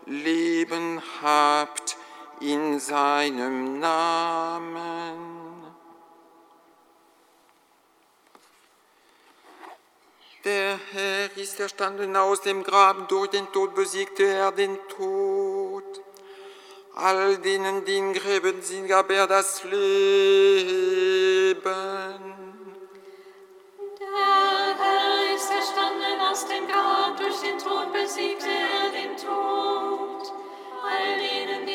Leben 0.06 1.02
habt 1.22 1.98
in 2.42 2.80
seinem 2.80 3.80
Namen. 3.80 5.36
Der 10.46 10.80
Herr 10.92 11.36
ist 11.38 11.60
erstanden 11.60 12.16
aus 12.16 12.42
dem 12.42 12.64
Graben, 12.64 13.08
durch 13.08 13.32
den 13.32 13.52
Tod 13.52 13.74
besiegte 13.74 14.26
er 14.26 14.52
den 14.52 14.78
Tod. 14.96 15.84
All 16.94 17.38
denen, 17.40 17.84
die 17.84 17.98
in 17.98 18.14
Gräben 18.14 18.62
sind, 18.62 18.88
gab 18.88 19.10
er 19.10 19.26
das 19.26 19.64
Leben. 19.64 19.76
Der 24.00 24.76
Herr 24.80 25.36
ist 25.36 25.50
erstanden 25.50 26.22
aus 26.32 26.46
dem 26.46 26.68
Grab, 26.68 27.18
durch 27.18 27.42
den 27.42 27.58
Tod 27.58 27.92
besiegte 27.92 28.48
er 28.48 28.92
den 28.92 29.18
Tod. 29.18 30.32
All 30.84 31.18
denen, 31.18 31.66
die 31.66 31.75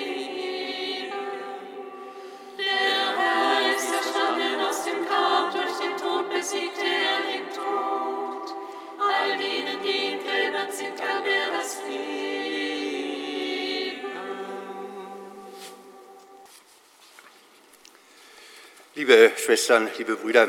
Liebe 19.11 19.31
Schwestern, 19.35 19.89
liebe 19.97 20.15
Brüder, 20.15 20.47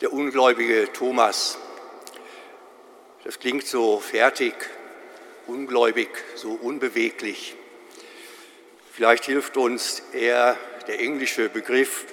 der 0.00 0.12
ungläubige 0.12 0.92
Thomas. 0.92 1.58
Das 3.24 3.40
klingt 3.40 3.66
so 3.66 3.98
fertig, 3.98 4.54
ungläubig, 5.48 6.10
so 6.36 6.52
unbeweglich. 6.52 7.56
Vielleicht 8.92 9.24
hilft 9.24 9.56
uns 9.56 10.00
eher 10.12 10.56
der 10.86 11.00
englische 11.00 11.48
Begriff. 11.48 12.04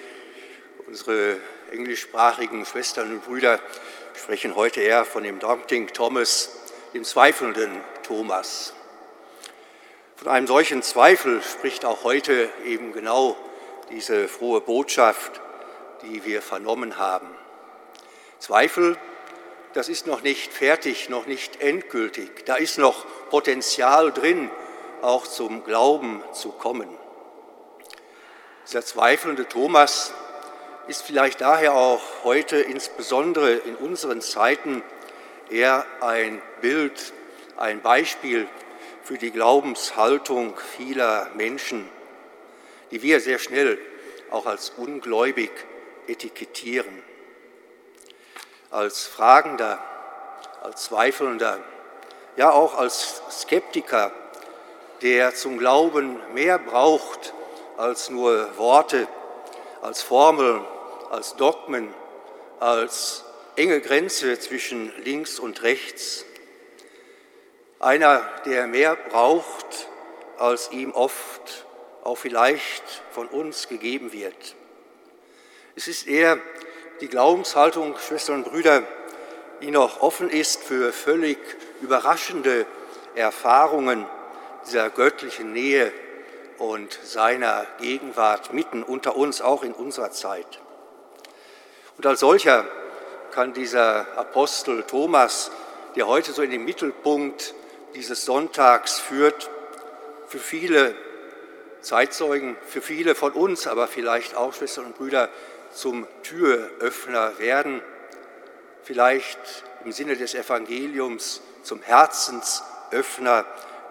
Unsere 0.88 1.38
englischsprachigen 1.72 2.66
Schwestern 2.66 3.12
und 3.12 3.26
Brüder 3.26 3.60
sprechen 4.16 4.56
heute 4.56 4.82
eher 4.82 5.06
von 5.06 5.22
dem 5.22 5.38
Doubting 5.38 5.86
Thomas, 5.86 6.58
dem 6.96 7.04
zweifelnden 7.04 7.80
Thomas. 8.02 8.74
Von 10.16 10.30
einem 10.30 10.48
solchen 10.48 10.82
Zweifel 10.82 11.44
spricht 11.44 11.86
auch 11.86 12.04
heute 12.04 12.50
eben 12.66 12.92
genau 12.92 13.38
diese 13.90 14.28
frohe 14.28 14.62
Botschaft, 14.62 15.42
die 16.04 16.26
wir 16.26 16.42
vernommen 16.42 16.98
haben. 16.98 17.28
Zweifel, 18.40 18.98
das 19.74 19.90
ist 19.90 20.08
noch 20.08 20.22
nicht 20.22 20.52
fertig, 20.54 21.10
noch 21.10 21.26
nicht 21.26 21.62
endgültig. 21.62 22.46
Da 22.46 22.56
ist 22.56 22.78
noch 22.78 23.06
Potenzial 23.30 24.12
drin, 24.12 24.50
auch 25.02 25.28
zum 25.28 25.64
Glauben 25.64 26.24
zu 26.34 26.52
kommen. 26.52 26.90
Dieser 28.66 28.84
zweifelnde 28.84 29.48
Thomas 29.48 30.14
ist 30.88 31.04
vielleicht 31.04 31.42
daher 31.42 31.74
auch 31.74 32.02
heute 32.24 32.58
insbesondere 32.58 33.54
in 33.54 33.76
unseren 33.76 34.22
Zeiten 34.22 34.84
eher 35.50 35.86
ein 36.02 36.42
Bild, 36.62 37.14
ein 37.58 37.82
Beispiel 37.82 38.48
für 39.04 39.18
die 39.18 39.32
Glaubenshaltung 39.32 40.56
vieler 40.78 41.30
Menschen, 41.36 41.90
die 42.92 43.02
wir 43.02 43.20
sehr 43.20 43.40
schnell 43.40 43.78
auch 44.32 44.46
als 44.46 44.72
ungläubig 44.78 45.52
etikettieren 46.08 47.04
als 48.72 49.08
Fragender, 49.08 49.80
als 50.62 50.86
Zweifelnder, 50.86 51.60
ja 52.36 52.52
auch 52.52 52.78
als 52.78 53.22
Skeptiker, 53.32 54.12
der 55.02 55.34
zum 55.34 55.58
Glauben 55.58 56.20
mehr 56.34 56.60
braucht 56.60 57.34
als 57.78 58.10
nur 58.10 58.58
Worte, 58.58 59.08
als 59.82 60.02
Formeln, 60.02 60.66
als 61.10 61.36
Dogmen, 61.36 61.94
als 62.60 63.24
enge 63.56 63.80
Grenze 63.82 64.38
zwischen 64.40 64.94
links 65.04 65.40
und 65.40 65.64
rechts. 65.64 66.26
Einer, 67.80 68.22
der 68.46 68.68
mehr 68.68 68.98
braucht, 68.98 69.88
als 70.38 70.72
ihm 70.72 70.92
oft 70.92 71.66
auch 72.10 72.18
vielleicht 72.18 72.84
von 73.12 73.28
uns 73.28 73.68
gegeben 73.68 74.12
wird. 74.12 74.56
Es 75.76 75.88
ist 75.88 76.08
eher 76.08 76.40
die 77.02 77.08
Glaubenshaltung, 77.08 77.96
Schwestern 78.00 78.38
und 78.38 78.46
Brüder, 78.46 78.82
die 79.62 79.70
noch 79.70 80.02
offen 80.02 80.28
ist 80.28 80.64
für 80.64 80.92
völlig 80.92 81.38
überraschende 81.82 82.66
Erfahrungen 83.14 84.08
dieser 84.66 84.90
göttlichen 84.90 85.54
Nähe 85.54 85.94
und 86.58 86.92
seiner 87.04 87.68
Gegenwart 87.80 88.54
mitten 88.54 88.82
unter 88.82 89.16
uns, 89.16 89.40
auch 89.40 89.62
in 89.62 89.74
unserer 89.74 90.10
Zeit. 90.10 90.60
Und 91.96 92.08
als 92.08 92.22
solcher 92.22 92.66
kann 93.30 93.54
dieser 93.54 94.18
Apostel 94.18 94.82
Thomas, 94.82 95.52
der 95.96 96.08
heute 96.08 96.32
so 96.32 96.42
in 96.42 96.50
den 96.50 96.66
Mittelpunkt 96.66 97.54
dieses 97.94 98.26
Sonntags 98.26 99.00
führt, 99.00 99.52
für 100.28 100.40
viele 100.40 100.96
Zeitzeugen, 101.82 102.58
für 102.68 102.82
viele 102.82 103.16
von 103.16 103.34
uns, 103.34 103.68
aber 103.68 103.88
vielleicht 103.88 104.36
auch 104.36 104.54
Schwestern 104.54 104.86
und 104.86 104.98
Brüder, 104.98 105.30
zum 105.72 106.08
Türöffner 106.24 107.38
werden, 107.40 107.82
vielleicht 108.84 109.40
im 109.86 109.92
Sinne 109.92 110.16
des 110.16 110.34
Evangeliums 110.34 111.42
zum 111.64 111.82
Herzensöffner 111.82 113.46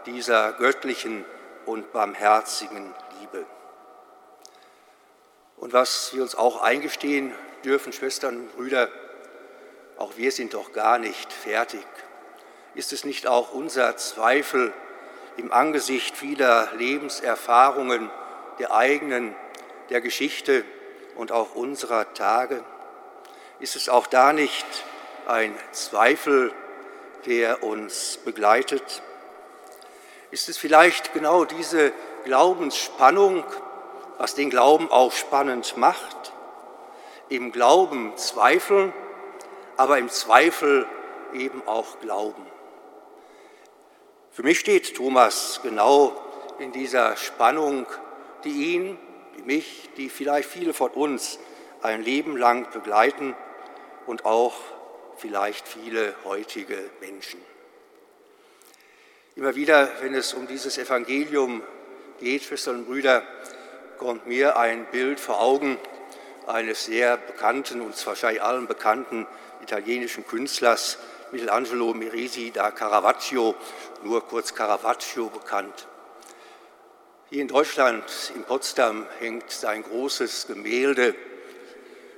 dieser 0.06 0.52
göttlichen 0.52 1.24
und 1.66 1.92
barmherzigen 1.92 2.94
Liebe. 3.20 3.46
Und 5.56 5.72
was 5.72 6.14
wir 6.14 6.22
uns 6.22 6.34
auch 6.34 6.62
eingestehen 6.62 7.32
dürfen, 7.64 7.92
Schwestern 7.92 8.36
und 8.36 8.56
Brüder, 8.56 8.88
auch 9.98 10.16
wir 10.16 10.30
sind 10.30 10.54
doch 10.54 10.72
gar 10.72 10.98
nicht 10.98 11.32
fertig. 11.32 11.84
Ist 12.74 12.92
es 12.92 13.04
nicht 13.04 13.26
auch 13.26 13.52
unser 13.52 13.96
Zweifel 13.96 14.72
im 15.38 15.52
Angesicht 15.52 16.16
vieler 16.16 16.68
Lebenserfahrungen 16.76 18.10
der 18.58 18.74
eigenen, 18.74 19.34
der 19.88 20.00
Geschichte, 20.00 20.64
und 21.18 21.32
auch 21.32 21.54
unserer 21.54 22.14
Tage? 22.14 22.64
Ist 23.58 23.76
es 23.76 23.88
auch 23.88 24.06
da 24.06 24.32
nicht 24.32 24.66
ein 25.26 25.54
Zweifel, 25.72 26.52
der 27.26 27.62
uns 27.64 28.18
begleitet? 28.24 29.02
Ist 30.30 30.48
es 30.48 30.56
vielleicht 30.56 31.12
genau 31.12 31.44
diese 31.44 31.92
Glaubensspannung, 32.24 33.44
was 34.16 34.34
den 34.34 34.48
Glauben 34.48 34.90
auch 34.90 35.12
spannend 35.12 35.76
macht? 35.76 36.32
Im 37.28 37.50
Glauben 37.50 38.16
zweifeln, 38.16 38.92
aber 39.76 39.98
im 39.98 40.08
Zweifel 40.08 40.86
eben 41.32 41.66
auch 41.66 41.98
glauben. 42.00 42.47
Für 44.38 44.44
mich 44.44 44.60
steht 44.60 44.94
Thomas 44.94 45.58
genau 45.64 46.16
in 46.60 46.70
dieser 46.70 47.16
Spannung, 47.16 47.86
die 48.44 48.72
ihn 48.76 48.96
wie 49.34 49.42
mich, 49.42 49.90
die 49.96 50.08
vielleicht 50.08 50.48
viele 50.48 50.72
von 50.74 50.92
uns 50.92 51.40
ein 51.82 52.04
Leben 52.04 52.36
lang 52.36 52.70
begleiten 52.70 53.34
und 54.06 54.24
auch 54.24 54.54
vielleicht 55.16 55.66
viele 55.66 56.14
heutige 56.24 56.78
Menschen. 57.00 57.40
Immer 59.34 59.56
wieder, 59.56 59.90
wenn 60.02 60.14
es 60.14 60.34
um 60.34 60.46
dieses 60.46 60.78
Evangelium 60.78 61.60
geht, 62.20 62.44
Schwestern 62.44 62.76
und 62.76 62.86
Brüder, 62.86 63.24
kommt 63.98 64.28
mir 64.28 64.56
ein 64.56 64.86
Bild 64.92 65.18
vor 65.18 65.40
Augen 65.40 65.78
eines 66.46 66.84
sehr 66.84 67.16
bekannten, 67.16 67.80
uns 67.80 68.06
wahrscheinlich 68.06 68.40
allen 68.40 68.68
bekannten 68.68 69.26
italienischen 69.62 70.24
Künstlers, 70.24 70.96
Michelangelo 71.32 71.92
Merisi 71.92 72.50
da 72.50 72.70
Caravaggio, 72.70 73.54
nur 74.02 74.22
kurz 74.26 74.54
Caravaggio 74.54 75.28
bekannt. 75.28 75.86
Hier 77.30 77.42
in 77.42 77.48
Deutschland, 77.48 78.04
in 78.34 78.44
Potsdam, 78.44 79.06
hängt 79.18 79.50
sein 79.50 79.82
großes 79.82 80.46
Gemälde, 80.46 81.14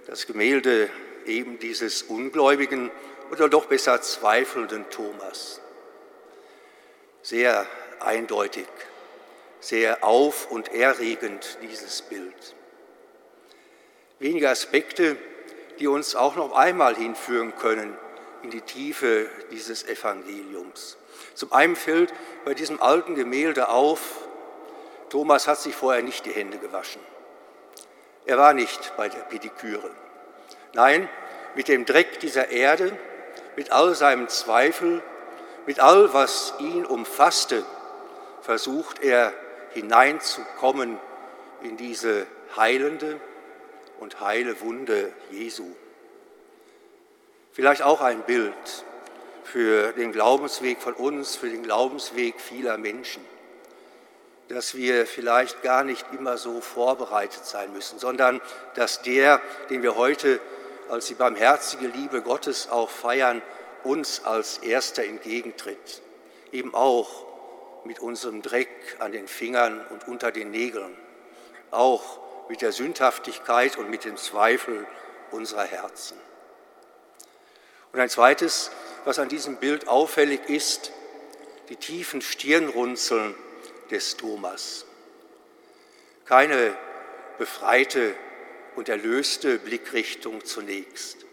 das 0.06 0.26
Gemälde 0.26 0.88
eben 1.26 1.58
dieses 1.58 2.02
ungläubigen 2.02 2.90
oder 3.32 3.48
doch 3.48 3.66
besser 3.66 4.00
zweifelnden 4.02 4.88
Thomas. 4.90 5.60
Sehr 7.22 7.66
eindeutig, 7.98 8.68
sehr 9.58 10.04
auf- 10.04 10.50
und 10.50 10.72
erregend 10.72 11.58
dieses 11.62 12.02
Bild. 12.02 12.54
Wenige 14.20 14.48
Aspekte, 14.48 15.16
die 15.80 15.88
uns 15.88 16.14
auch 16.14 16.36
noch 16.36 16.52
einmal 16.52 16.94
hinführen 16.94 17.56
können 17.56 17.96
in 18.42 18.50
die 18.50 18.60
Tiefe 18.60 19.28
dieses 19.50 19.86
Evangeliums. 19.86 20.96
Zum 21.34 21.52
einen 21.52 21.76
fällt 21.76 22.12
bei 22.44 22.54
diesem 22.54 22.80
alten 22.80 23.14
Gemälde 23.14 23.68
auf, 23.68 24.00
Thomas 25.08 25.48
hat 25.48 25.58
sich 25.58 25.74
vorher 25.74 26.02
nicht 26.02 26.24
die 26.24 26.32
Hände 26.32 26.58
gewaschen. 26.58 27.02
Er 28.26 28.38
war 28.38 28.52
nicht 28.52 28.92
bei 28.96 29.08
der 29.08 29.20
Pediküre. 29.20 29.90
Nein, 30.72 31.08
mit 31.54 31.68
dem 31.68 31.84
Dreck 31.84 32.20
dieser 32.20 32.50
Erde, 32.50 32.96
mit 33.56 33.72
all 33.72 33.94
seinem 33.94 34.28
Zweifel, 34.28 35.02
mit 35.66 35.80
all, 35.80 36.14
was 36.14 36.54
ihn 36.60 36.86
umfasste, 36.86 37.64
versucht 38.42 39.02
er 39.02 39.32
hineinzukommen 39.70 40.98
in 41.62 41.76
diese 41.76 42.26
heilende 42.56 43.20
und 43.98 44.20
heile 44.20 44.60
Wunde 44.60 45.12
Jesu. 45.30 45.66
Vielleicht 47.52 47.82
auch 47.82 48.00
ein 48.00 48.22
Bild 48.22 48.54
für 49.42 49.92
den 49.92 50.12
Glaubensweg 50.12 50.80
von 50.80 50.94
uns, 50.94 51.34
für 51.34 51.48
den 51.48 51.62
Glaubensweg 51.62 52.40
vieler 52.40 52.78
Menschen. 52.78 53.24
Dass 54.48 54.76
wir 54.76 55.06
vielleicht 55.06 55.62
gar 55.62 55.82
nicht 55.82 56.06
immer 56.16 56.38
so 56.38 56.60
vorbereitet 56.60 57.44
sein 57.44 57.72
müssen, 57.72 57.98
sondern 57.98 58.40
dass 58.74 59.02
der, 59.02 59.40
den 59.68 59.82
wir 59.82 59.96
heute 59.96 60.40
als 60.88 61.06
die 61.06 61.14
barmherzige 61.14 61.88
Liebe 61.88 62.22
Gottes 62.22 62.68
auch 62.68 62.90
feiern, 62.90 63.42
uns 63.82 64.24
als 64.24 64.58
Erster 64.58 65.04
entgegentritt, 65.04 66.02
eben 66.52 66.74
auch 66.74 67.26
mit 67.84 68.00
unserem 68.00 68.42
Dreck 68.42 68.68
an 68.98 69.12
den 69.12 69.26
Fingern 69.26 69.84
und 69.90 70.06
unter 70.06 70.30
den 70.30 70.50
Nägeln, 70.50 70.96
auch 71.70 72.20
mit 72.48 72.62
der 72.62 72.72
Sündhaftigkeit 72.72 73.76
und 73.76 73.90
mit 73.90 74.04
dem 74.04 74.16
Zweifel 74.16 74.86
unserer 75.30 75.64
Herzen. 75.64 76.18
Und 77.92 78.00
ein 78.00 78.08
zweites, 78.08 78.70
was 79.04 79.18
an 79.18 79.28
diesem 79.28 79.56
Bild 79.56 79.88
auffällig 79.88 80.48
ist, 80.48 80.92
die 81.68 81.76
tiefen 81.76 82.22
Stirnrunzeln 82.22 83.34
des 83.90 84.16
Thomas. 84.16 84.84
Keine 86.24 86.74
befreite 87.38 88.14
und 88.76 88.88
erlöste 88.88 89.58
Blickrichtung 89.58 90.44
zunächst, 90.44 91.24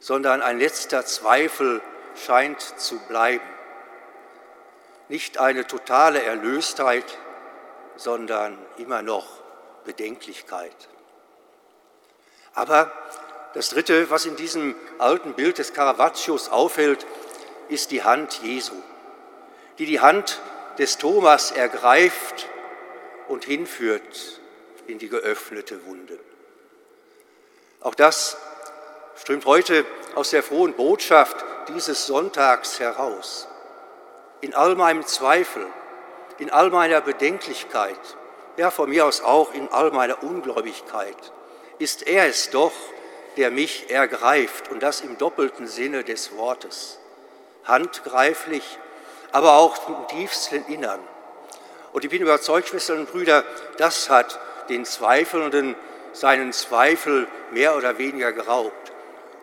sondern 0.00 0.42
ein 0.42 0.58
letzter 0.58 1.06
Zweifel 1.06 1.80
scheint 2.14 2.60
zu 2.60 2.98
bleiben. 3.06 3.46
Nicht 5.08 5.38
eine 5.38 5.66
totale 5.66 6.22
Erlöstheit, 6.22 7.06
sondern 7.96 8.58
immer 8.76 9.02
noch 9.02 9.26
Bedenklichkeit. 9.84 10.76
Aber 12.52 12.92
das 13.58 13.70
Dritte, 13.70 14.08
was 14.08 14.24
in 14.24 14.36
diesem 14.36 14.76
alten 14.98 15.32
Bild 15.32 15.58
des 15.58 15.72
Caravaggios 15.72 16.48
auffällt, 16.48 17.04
ist 17.68 17.90
die 17.90 18.04
Hand 18.04 18.40
Jesu, 18.40 18.72
die 19.78 19.84
die 19.84 19.98
Hand 19.98 20.40
des 20.78 20.96
Thomas 20.96 21.50
ergreift 21.50 22.46
und 23.26 23.44
hinführt 23.44 24.40
in 24.86 25.00
die 25.00 25.08
geöffnete 25.08 25.84
Wunde. 25.86 26.20
Auch 27.80 27.96
das 27.96 28.36
strömt 29.16 29.44
heute 29.44 29.84
aus 30.14 30.30
der 30.30 30.44
frohen 30.44 30.74
Botschaft 30.74 31.44
dieses 31.66 32.06
Sonntags 32.06 32.78
heraus. 32.78 33.48
In 34.40 34.54
all 34.54 34.76
meinem 34.76 35.04
Zweifel, 35.04 35.66
in 36.38 36.50
all 36.50 36.70
meiner 36.70 37.00
Bedenklichkeit, 37.00 37.98
ja 38.56 38.70
von 38.70 38.88
mir 38.88 39.04
aus 39.04 39.20
auch 39.20 39.52
in 39.52 39.66
all 39.72 39.90
meiner 39.90 40.22
Ungläubigkeit, 40.22 41.32
ist 41.80 42.06
er 42.06 42.28
es 42.28 42.50
doch, 42.50 42.72
der 43.38 43.50
mich 43.52 43.88
ergreift 43.88 44.68
und 44.70 44.82
das 44.82 45.00
im 45.00 45.16
doppelten 45.16 45.66
Sinne 45.68 46.02
des 46.02 46.36
Wortes. 46.36 46.98
Handgreiflich, 47.64 48.64
aber 49.30 49.54
auch 49.54 49.88
im 49.88 50.08
tiefsten 50.08 50.64
Innern. 50.66 51.00
Und 51.92 52.04
ich 52.04 52.10
bin 52.10 52.20
überzeugt, 52.20 52.68
Schwestern 52.68 53.00
und 53.00 53.10
Brüder, 53.10 53.44
das 53.76 54.10
hat 54.10 54.38
den 54.68 54.84
Zweifelnden 54.84 55.76
seinen 56.12 56.52
Zweifel 56.52 57.28
mehr 57.52 57.76
oder 57.76 57.98
weniger 57.98 58.32
geraubt. 58.32 58.92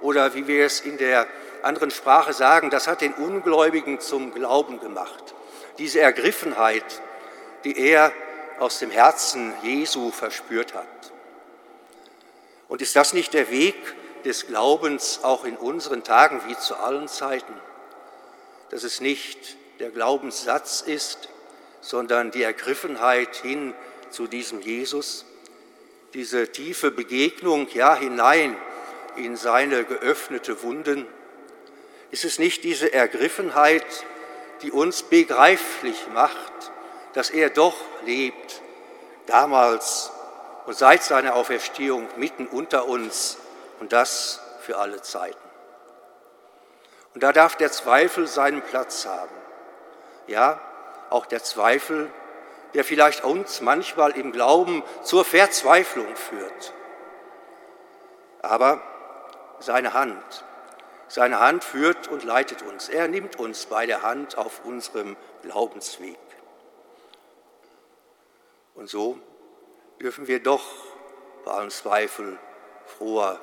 Oder 0.02 0.34
wie 0.34 0.46
wir 0.48 0.66
es 0.66 0.82
in 0.82 0.98
der 0.98 1.26
anderen 1.64 1.90
Sprache 1.90 2.34
sagen, 2.34 2.70
das 2.70 2.88
hat 2.88 3.02
den 3.02 3.14
Ungläubigen 3.14 4.00
zum 4.02 4.34
Glauben 4.34 4.80
gemacht. 4.80 5.34
Diese 5.78 6.02
Ergriffenheit, 6.02 7.02
die 7.64 7.80
er 7.80 8.12
aus 8.60 8.80
dem 8.80 8.92
Herzen 8.92 9.54
Jesu 9.64 10.12
verspürt 10.12 10.74
hat. 10.74 10.95
Und 12.68 12.82
ist 12.82 12.96
das 12.96 13.14
nicht 13.14 13.34
der 13.34 13.50
Weg 13.52 13.76
des 14.24 14.48
Glaubens 14.48 15.20
auch 15.24 15.46
in 15.46 15.56
unseren 15.56 16.04
Tagen 16.04 16.42
wie 16.48 16.58
zu 16.58 16.76
allen 16.76 17.08
Zeiten? 17.08 17.54
Dass 18.70 18.84
es 18.84 19.02
nicht 19.02 19.58
der 19.80 19.92
Glaubenssatz 19.92 20.82
ist, 20.82 21.30
sondern 21.82 22.32
die 22.32 22.44
Ergriffenheit 22.44 23.36
hin 23.36 23.74
zu 24.10 24.28
diesem 24.28 24.62
Jesus, 24.62 25.26
diese 26.14 26.52
tiefe 26.52 26.92
Begegnung, 26.92 27.68
ja 27.74 27.96
hinein 27.96 28.58
in 29.18 29.36
seine 29.36 29.84
geöffnete 29.84 30.64
Wunden. 30.64 31.06
Ist 32.12 32.26
es 32.26 32.40
nicht 32.40 32.64
diese 32.64 32.92
Ergriffenheit, 32.94 33.86
die 34.62 34.72
uns 34.72 35.04
begreiflich 35.04 36.08
macht, 36.14 36.54
dass 37.14 37.30
er 37.30 37.50
doch 37.50 37.76
lebt, 38.06 38.62
damals 39.26 40.12
und 40.66 40.76
seit 40.76 41.04
seiner 41.04 41.36
Auferstehung 41.36 42.08
mitten 42.18 42.48
unter 42.48 42.86
uns 42.88 43.38
und 43.80 43.94
das 43.94 44.42
für 44.62 44.78
alle 44.78 45.02
Zeiten. 45.02 45.38
Und 47.14 47.24
da 47.24 47.32
darf 47.32 47.56
der 47.56 47.72
Zweifel 47.72 48.28
seinen 48.28 48.62
Platz 48.62 49.06
haben. 49.06 49.36
Ja, 50.28 50.60
auch 51.10 51.26
der 51.26 51.44
Zweifel, 51.44 52.12
der 52.74 52.84
vielleicht 52.84 53.24
uns 53.24 53.62
manchmal 53.62 54.12
im 54.12 54.32
Glauben 54.32 54.84
zur 55.04 55.24
Verzweiflung 55.24 56.14
führt. 56.16 56.74
Aber 58.42 58.82
seine 59.60 59.94
Hand, 59.94 60.44
seine 61.08 61.40
Hand 61.40 61.64
führt 61.64 62.08
und 62.08 62.24
leitet 62.24 62.64
uns. 62.64 62.90
Er 62.90 63.08
nimmt 63.08 63.40
uns 63.40 63.68
bei 63.68 63.86
der 63.86 64.02
Hand 64.02 64.38
auf 64.38 64.66
unserem 64.66 65.16
Glaubensweg. 65.44 66.18
Und 68.74 68.90
so 68.90 69.18
dürfen 70.00 70.28
wir 70.28 70.42
doch 70.42 70.64
bei 71.44 71.52
allem 71.52 71.70
Zweifel 71.70 72.38
froher 72.98 73.40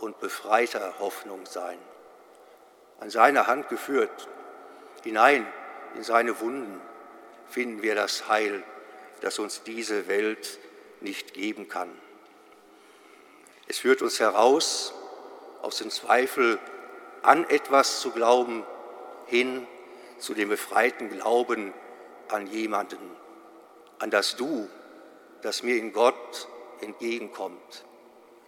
und 0.00 0.18
befreiter 0.20 0.94
Hoffnung 0.98 1.46
sein. 1.46 1.78
An 3.00 3.10
seiner 3.10 3.46
Hand 3.46 3.68
geführt, 3.68 4.28
hinein 5.02 5.46
in 5.94 6.02
seine 6.02 6.40
Wunden, 6.40 6.80
finden 7.48 7.82
wir 7.82 7.94
das 7.94 8.28
Heil, 8.28 8.62
das 9.20 9.38
uns 9.38 9.62
diese 9.62 10.08
Welt 10.08 10.58
nicht 11.00 11.34
geben 11.34 11.68
kann. 11.68 11.90
Es 13.68 13.78
führt 13.78 14.02
uns 14.02 14.20
heraus 14.20 14.94
aus 15.62 15.78
dem 15.78 15.90
Zweifel 15.90 16.58
an 17.22 17.48
etwas 17.48 18.00
zu 18.00 18.10
glauben, 18.10 18.64
hin 19.26 19.66
zu 20.18 20.34
dem 20.34 20.48
befreiten 20.48 21.08
Glauben 21.08 21.72
an 22.28 22.46
jemanden, 22.46 22.98
an 23.98 24.10
das 24.10 24.36
Du, 24.36 24.68
das 25.44 25.62
mir 25.62 25.76
in 25.76 25.92
Gott 25.92 26.48
entgegenkommt, 26.80 27.84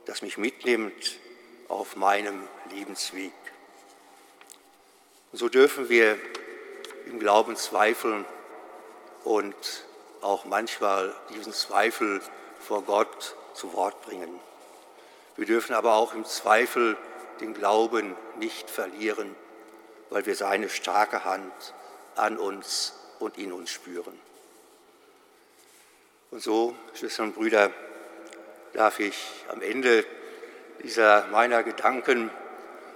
das 0.07 0.23
mich 0.23 0.39
mitnimmt 0.39 1.19
auf 1.69 1.95
meinem 1.95 2.49
Lebensweg. 2.71 3.33
Und 5.31 5.39
so 5.39 5.51
dürfen 5.51 5.91
wir 5.91 6.19
im 7.05 7.19
Glauben 7.19 7.55
zweifeln 7.57 8.25
und 9.25 9.55
auch 10.23 10.47
manchmal 10.47 11.15
diesen 11.35 11.53
Zweifel 11.53 12.23
vor 12.61 12.83
Gott 12.83 13.37
zu 13.53 13.75
Wort 13.75 14.01
bringen. 14.01 14.41
Wir 15.37 15.45
dürfen 15.45 15.75
aber 15.75 15.97
auch 15.97 16.15
im 16.15 16.25
Zweifel 16.25 16.97
den 17.41 17.53
Glauben 17.53 18.17
nicht 18.39 18.71
verlieren, 18.71 19.37
weil 20.09 20.25
wir 20.25 20.35
seine 20.35 20.71
starke 20.71 21.25
Hand 21.25 21.75
an 22.15 22.39
uns 22.39 22.95
und 23.19 23.37
in 23.37 23.53
uns 23.53 23.71
spüren. 23.71 24.19
Und 26.33 26.43
so, 26.43 26.75
Schwestern 26.95 27.27
und 27.29 27.37
Brüder, 27.37 27.71
darf 28.73 28.99
ich 28.99 29.17
am 29.49 29.63
Ende 29.63 30.05
dieser 30.83 31.29
meiner 31.29 31.63
Gedanken 31.63 32.31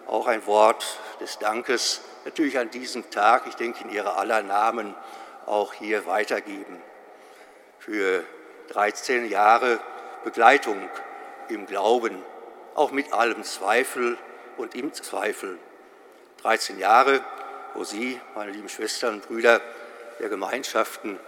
auch 0.08 0.26
ein 0.26 0.44
Wort 0.46 0.98
des 1.20 1.38
Dankes 1.38 2.00
natürlich 2.24 2.58
an 2.58 2.70
diesem 2.70 3.08
Tag, 3.10 3.46
ich 3.46 3.54
denke 3.54 3.84
in 3.84 3.90
Ihrer 3.90 4.18
aller 4.18 4.42
Namen, 4.42 4.96
auch 5.46 5.72
hier 5.74 6.06
weitergeben. 6.06 6.82
Für 7.78 8.24
13 8.70 9.30
Jahre 9.30 9.78
Begleitung 10.24 10.88
im 11.48 11.66
Glauben, 11.66 12.22
auch 12.74 12.90
mit 12.90 13.12
allem 13.12 13.44
Zweifel 13.44 14.18
und 14.56 14.74
im 14.74 14.92
Zweifel. 14.92 15.56
13 16.42 16.80
Jahre, 16.80 17.24
wo 17.74 17.84
Sie, 17.84 18.20
meine 18.34 18.50
lieben 18.50 18.68
Schwestern 18.68 19.14
und 19.14 19.28
Brüder 19.28 19.60
der 20.18 20.28
Gemeinschaften, 20.28 21.20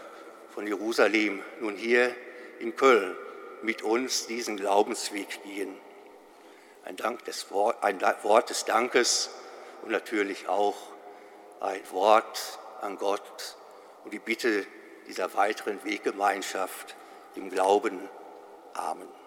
von 0.54 0.66
Jerusalem 0.66 1.42
nun 1.60 1.76
hier 1.76 2.14
in 2.58 2.76
Köln 2.76 3.16
mit 3.62 3.82
uns 3.82 4.26
diesen 4.26 4.56
Glaubensweg 4.56 5.42
gehen. 5.44 5.74
Ein, 6.84 6.96
Dank 6.96 7.24
des, 7.24 7.46
ein 7.80 8.00
Wort 8.22 8.50
des 8.50 8.64
Dankes 8.64 9.30
und 9.82 9.90
natürlich 9.90 10.48
auch 10.48 10.76
ein 11.60 11.80
Wort 11.90 12.58
an 12.80 12.98
Gott 12.98 13.56
und 14.04 14.12
die 14.12 14.18
Bitte 14.18 14.66
dieser 15.06 15.34
weiteren 15.34 15.82
Weggemeinschaft 15.84 16.96
im 17.34 17.50
Glauben. 17.50 18.00
Amen. 18.74 19.21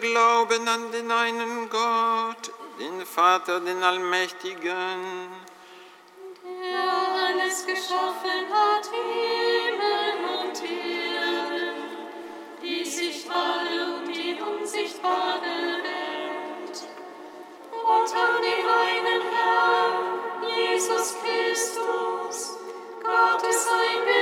Glauben 0.00 0.68
an 0.68 0.92
den 0.92 1.10
einen 1.10 1.68
Gott, 1.68 2.52
den 2.78 3.04
Vater, 3.04 3.58
den 3.58 3.82
Allmächtigen, 3.82 5.28
der 6.44 7.26
alles 7.26 7.66
geschaffen 7.66 8.46
hat, 8.52 8.86
Himmel 8.92 10.40
und 10.40 10.62
Erde, 10.62 11.74
die 12.62 12.84
sichtbare 12.84 13.96
und 13.96 14.14
die 14.14 14.36
unsichtbare 14.40 15.82
Welt. 15.82 16.82
Und 17.72 18.14
an 18.14 18.42
den 18.42 18.66
einen 18.68 19.22
Herrn, 19.32 19.94
Jesus 20.56 21.16
Christus, 21.20 22.58
Gottes 23.02 23.66
eingeborenen 23.66 24.17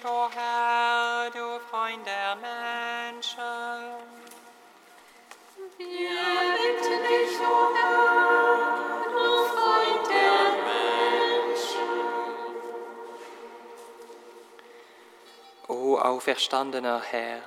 dich, 0.00 0.10
o 0.10 0.30
Herr, 0.30 1.30
du 1.30 1.60
Freund 1.70 2.06
der 2.06 2.36
Menschen. 2.36 3.34
Wir 5.76 6.20
bitten 6.56 7.02
dich, 7.08 7.40
o 7.40 7.74
Herr, 7.74 9.04
du 9.10 9.44
Freund 9.54 10.06
der 10.08 10.42
Menschen. 11.48 11.90
O 15.68 15.98
auferstandener 15.98 17.02
Herr, 17.02 17.42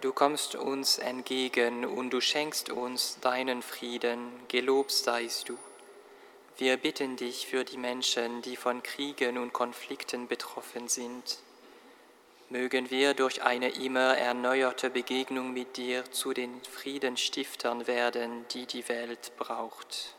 du 0.00 0.12
kommst 0.12 0.54
uns 0.54 0.98
entgegen 0.98 1.84
und 1.84 2.10
du 2.10 2.20
schenkst 2.20 2.70
uns 2.70 3.18
deinen 3.20 3.62
Frieden, 3.62 4.46
gelobt 4.48 4.92
seist 4.92 5.48
du. 5.48 5.58
Wir 6.56 6.76
bitten 6.76 7.16
dich 7.16 7.46
für 7.46 7.64
die 7.64 7.76
Menschen, 7.76 8.42
die 8.42 8.56
von 8.56 8.82
Kriegen 8.82 9.38
und 9.38 9.52
Konflikten 9.52 10.26
betroffen 10.26 10.88
sind. 10.88 11.38
Mögen 12.50 12.90
wir 12.90 13.12
durch 13.12 13.42
eine 13.42 13.68
immer 13.68 14.16
erneuerte 14.16 14.88
Begegnung 14.88 15.52
mit 15.52 15.76
dir 15.76 16.10
zu 16.10 16.32
den 16.32 16.62
Friedenstiftern 16.64 17.86
werden, 17.86 18.46
die 18.54 18.64
die 18.64 18.88
Welt 18.88 19.32
braucht. 19.36 20.14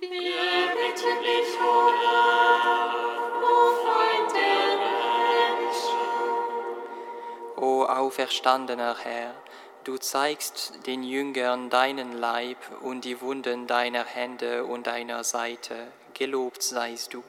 Wir 0.00 0.10
bitten 0.10 1.22
dich, 1.22 1.58
o 1.58 1.90
Herr, 2.02 2.92
du 3.40 3.56
Freund 3.82 4.30
der 4.34 4.76
Menschen. 5.56 6.02
O 7.56 7.84
auferstandener 7.84 8.98
Herr, 9.02 9.34
du 9.84 9.96
zeigst 9.96 10.86
den 10.86 11.02
Jüngern 11.02 11.70
deinen 11.70 12.12
Leib 12.12 12.58
und 12.82 13.06
die 13.06 13.22
Wunden 13.22 13.66
deiner 13.66 14.04
Hände 14.04 14.66
und 14.66 14.86
deiner 14.86 15.24
Seite, 15.24 15.90
gelobt 16.12 16.62
seist 16.62 17.14
du. 17.14 17.24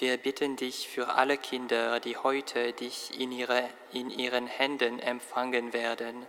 Wir 0.00 0.16
bitten 0.16 0.56
dich 0.56 0.88
für 0.88 1.10
alle 1.10 1.36
Kinder, 1.36 2.00
die 2.00 2.16
heute 2.16 2.72
dich 2.72 3.20
in, 3.20 3.30
ihre, 3.32 3.68
in 3.92 4.08
ihren 4.08 4.46
Händen 4.46 4.98
empfangen 4.98 5.74
werden 5.74 6.26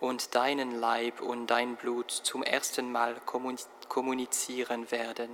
und 0.00 0.34
deinen 0.34 0.80
Leib 0.80 1.20
und 1.20 1.48
dein 1.48 1.76
Blut 1.76 2.10
zum 2.10 2.42
ersten 2.42 2.90
Mal 2.90 3.16
kommun- 3.26 3.58
kommunizieren 3.90 4.90
werden. 4.90 5.28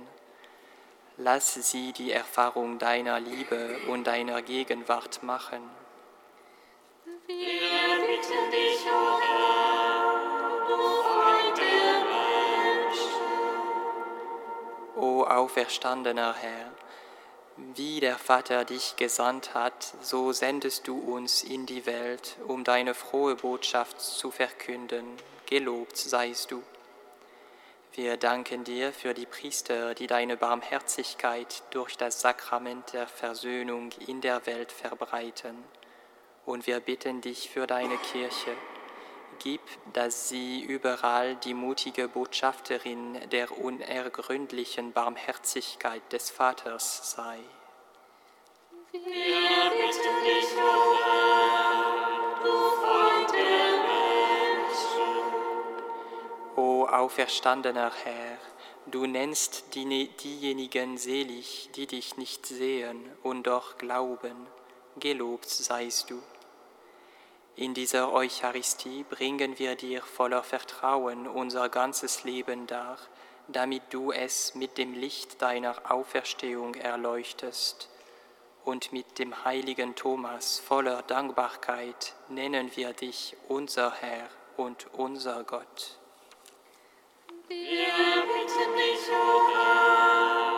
Lass 1.15 1.53
sie 1.53 1.93
die 1.93 2.11
Erfahrung 2.11 2.79
deiner 2.79 3.21
Liebe 3.21 3.77
und 3.87 4.07
deiner 4.07 4.41
Gegenwart 4.41 5.23
machen. 5.23 5.61
Wir 7.27 7.37
bitten 7.37 8.51
dich, 8.51 8.85
o 8.87 9.21
Herr, 9.21 10.67
du 10.67 10.75
Freund 11.01 11.57
der 11.57 11.95
Menschen. 12.91 13.23
O 14.97 15.23
auferstandener 15.23 16.35
Herr, 16.35 16.73
wie 17.75 17.99
der 17.99 18.17
Vater 18.17 18.65
dich 18.65 18.95
gesandt 18.95 19.53
hat, 19.53 19.93
so 20.01 20.31
sendest 20.31 20.87
du 20.87 20.97
uns 20.97 21.43
in 21.43 21.65
die 21.65 21.85
Welt, 21.85 22.37
um 22.47 22.63
deine 22.63 22.93
frohe 22.93 23.35
Botschaft 23.35 24.01
zu 24.01 24.31
verkünden. 24.31 25.05
Gelobt 25.45 25.97
seist 25.97 26.51
du. 26.51 26.61
Wir 27.93 28.17
danken 28.17 28.63
dir 28.63 28.93
für 28.93 29.13
die 29.13 29.25
Priester, 29.25 29.95
die 29.95 30.07
deine 30.07 30.37
Barmherzigkeit 30.37 31.63
durch 31.71 31.97
das 31.97 32.21
Sakrament 32.21 32.93
der 32.93 33.07
Versöhnung 33.07 33.89
in 34.07 34.21
der 34.21 34.45
Welt 34.45 34.71
verbreiten. 34.71 35.55
Und 36.45 36.67
wir 36.67 36.79
bitten 36.79 37.21
dich 37.21 37.49
für 37.49 37.67
deine 37.67 37.97
Kirche, 37.97 38.55
Gib, 39.39 39.61
dass 39.93 40.27
sie 40.27 40.61
überall 40.61 41.37
die 41.37 41.53
mutige 41.53 42.09
Botschafterin 42.09 43.17
der 43.29 43.57
unergründlichen 43.57 44.91
Barmherzigkeit 44.91 46.01
des 46.11 46.29
Vaters 46.29 47.11
sei. 47.11 47.39
Wir 48.91 49.01
bitten 49.01 50.23
dich, 50.25 50.51
o 50.57 50.97
Herr, 51.05 52.43
du 52.43 52.55
Freund 52.81 53.31
der 53.31 53.71
Menschen. 54.67 55.13
O 56.57 56.85
auferstandener 56.85 57.93
Herr, 58.03 58.37
du 58.87 59.05
nennst 59.05 59.73
die, 59.73 60.09
diejenigen 60.09 60.97
selig, 60.97 61.69
die 61.75 61.87
dich 61.87 62.17
nicht 62.17 62.45
sehen 62.45 63.09
und 63.23 63.43
doch 63.43 63.77
glauben. 63.77 64.47
Gelobt 64.97 65.47
seist 65.47 66.09
du. 66.09 66.21
In 67.59 67.73
dieser 67.73 68.13
Eucharistie 68.13 69.03
bringen 69.03 69.59
wir 69.59 69.75
dir 69.75 70.01
voller 70.01 70.43
Vertrauen 70.43 71.27
unser 71.27 71.67
ganzes 71.67 72.23
Leben 72.23 72.67
dar, 72.67 72.97
damit 73.49 73.83
du 73.89 74.13
es 74.13 74.55
mit 74.55 74.77
dem 74.77 74.93
Licht 74.93 75.41
deiner 75.41 75.91
Auferstehung 75.91 76.75
erleuchtest. 76.75 77.89
Und 78.63 78.93
mit 78.93 79.19
dem 79.19 79.43
heiligen 79.43 79.93
Thomas 79.95 80.57
voller 80.57 81.01
Dankbarkeit 81.01 82.13
nennen 82.29 82.71
wir 82.77 82.93
dich 82.93 83.35
unser 83.49 83.91
Herr 83.91 84.29
und 84.55 84.87
unser 84.93 85.43
Gott. 85.43 85.97
Wir 87.49 87.57
bitten 87.57 88.75
dich, 88.77 89.09
o 89.11 89.49
Herr, 89.53 90.48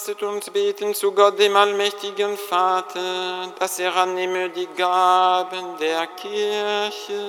Lasset 0.00 0.22
uns 0.22 0.48
beten 0.48 0.94
zu 0.94 1.12
Gott, 1.12 1.38
dem 1.38 1.54
allmächtigen 1.54 2.38
Vater, 2.38 3.52
dass 3.58 3.78
er 3.78 3.94
annehme 3.94 4.48
die 4.48 4.66
Gaben 4.68 5.76
der 5.78 6.06
Kirche. 6.06 7.20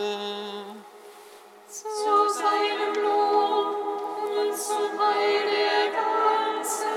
zu 1.68 2.30
seinem 2.30 3.04
Lob 3.04 3.76
und 4.40 4.56
zum 4.56 4.98
Heil 4.98 5.42
der 5.52 5.92
ganzen 6.00 6.88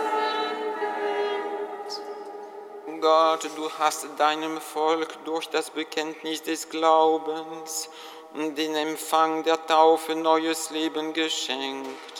Welt. 2.86 3.00
Gott, 3.00 3.50
du 3.56 3.68
hast 3.76 4.06
deinem 4.16 4.60
Volk 4.60 5.24
durch 5.24 5.48
das 5.48 5.70
Bekenntnis 5.70 6.40
des 6.40 6.68
Glaubens 6.68 7.90
und 8.32 8.56
den 8.56 8.76
Empfang 8.76 9.42
der 9.42 9.66
Taufe 9.66 10.14
neues 10.14 10.70
Leben 10.70 11.12
geschenkt. 11.12 12.13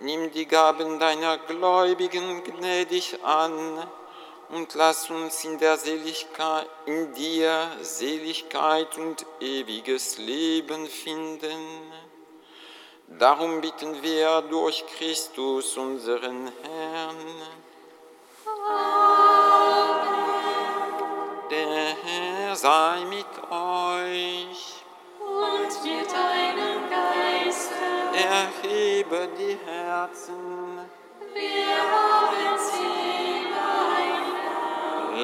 Nimm 0.00 0.30
die 0.30 0.46
Gaben 0.46 0.98
deiner 0.98 1.38
Gläubigen 1.38 2.44
gnädig 2.44 3.18
an 3.22 3.88
und 4.50 4.74
lass 4.74 5.08
uns 5.08 5.42
in 5.44 5.58
der 5.58 5.78
Seligkeit, 5.78 6.68
in 6.84 7.14
dir 7.14 7.70
Seligkeit 7.80 8.98
und 8.98 9.24
ewiges 9.40 10.18
Leben 10.18 10.86
finden. 10.86 11.92
Darum 13.18 13.62
bitten 13.62 14.02
wir 14.02 14.42
durch 14.42 14.84
Christus, 14.98 15.78
unseren 15.78 16.52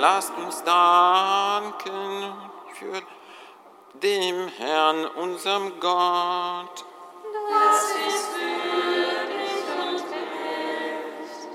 Lasst 0.03 0.32
uns 0.36 0.64
danken 0.64 2.34
für 2.74 3.03
dem 4.03 4.48
Herrn, 4.48 5.07
unserem 5.07 5.78
Gott. 5.78 6.84
Das 7.48 7.84
ist 8.09 8.28
würdig 8.34 9.62
und 9.78 10.03
gerecht. 10.09 11.48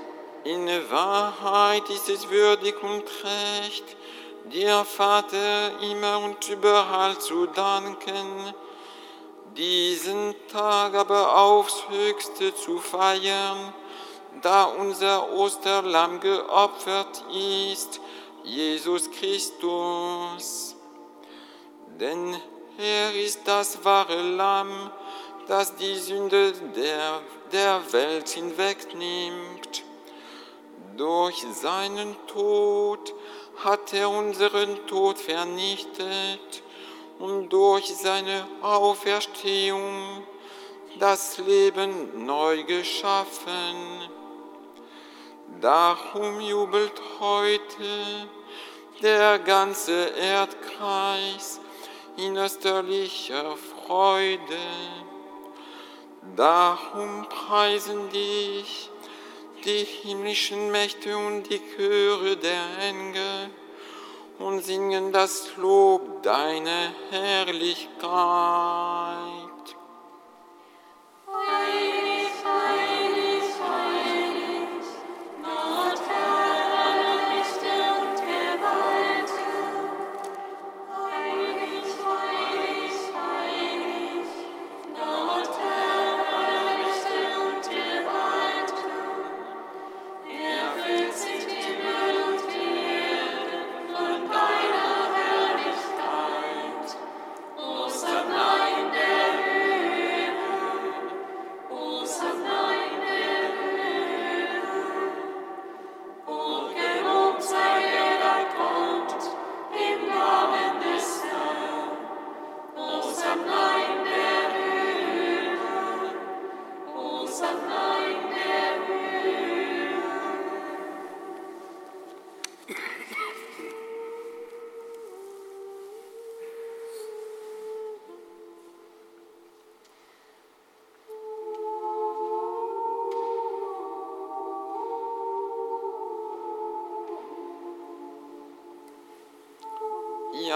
In 0.44 0.90
Wahrheit 0.90 1.90
ist 1.90 2.08
es 2.08 2.30
würdig 2.30 2.82
und 2.82 3.04
recht, 3.22 3.84
dir, 4.44 4.82
Vater, 4.86 5.82
immer 5.82 6.18
und 6.20 6.48
überall 6.48 7.18
zu 7.18 7.48
danken, 7.48 8.54
diesen 9.58 10.34
Tag 10.50 10.94
aber 10.94 11.36
aufs 11.36 11.84
höchste 11.90 12.54
zu 12.54 12.78
feiern, 12.78 13.74
da 14.40 14.64
unser 14.64 15.32
Osterlamm 15.32 16.20
geopfert 16.20 17.24
ist, 17.30 18.00
Jesus 18.48 19.10
Christus. 19.10 20.74
Denn 22.00 22.34
er 22.78 23.14
ist 23.14 23.46
das 23.46 23.84
wahre 23.84 24.22
Lamm, 24.22 24.90
das 25.46 25.74
die 25.76 25.96
Sünde 25.96 26.52
der, 26.74 27.20
der 27.52 27.92
Welt 27.92 28.28
hinwegnimmt. 28.28 29.84
Durch 30.96 31.44
seinen 31.52 32.16
Tod 32.26 33.14
hat 33.62 33.92
er 33.92 34.08
unseren 34.08 34.86
Tod 34.86 35.18
vernichtet 35.18 36.62
und 37.18 37.50
durch 37.50 37.94
seine 37.94 38.46
Auferstehung 38.62 40.22
das 40.98 41.38
Leben 41.38 42.24
neu 42.24 42.64
geschaffen. 42.64 44.08
Darum 45.60 46.40
jubelt 46.40 47.00
heute 47.18 48.28
der 49.02 49.38
ganze 49.38 50.08
Erdkreis 50.18 51.60
in 52.16 52.36
österlicher 52.36 53.56
Freude. 53.56 54.58
Darum 56.36 57.26
preisen 57.28 58.10
dich 58.10 58.90
die 59.64 59.84
himmlischen 59.84 60.70
Mächte 60.70 61.16
und 61.16 61.44
die 61.44 61.60
Chöre 61.76 62.36
der 62.36 62.78
Engel 62.80 63.50
und 64.38 64.64
singen 64.64 65.12
das 65.12 65.56
Lob 65.56 66.22
deiner 66.22 66.92
Herrlichkeit. 67.10 67.88
Heilig, 71.26 71.87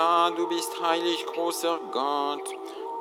Ja, 0.02 0.30
du 0.30 0.48
bist 0.48 0.82
heilig, 0.82 1.24
großer 1.26 1.78
Gott, 1.92 2.50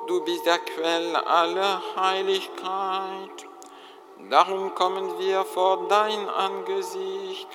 du 0.06 0.24
bist 0.24 0.46
der 0.46 0.60
Quell 0.60 1.16
aller 1.16 1.82
Heiligkeit. 1.96 3.38
Darum 4.30 4.76
kommen 4.76 5.18
wir 5.18 5.44
vor 5.44 5.88
dein 5.88 6.30
Angesicht 6.30 7.48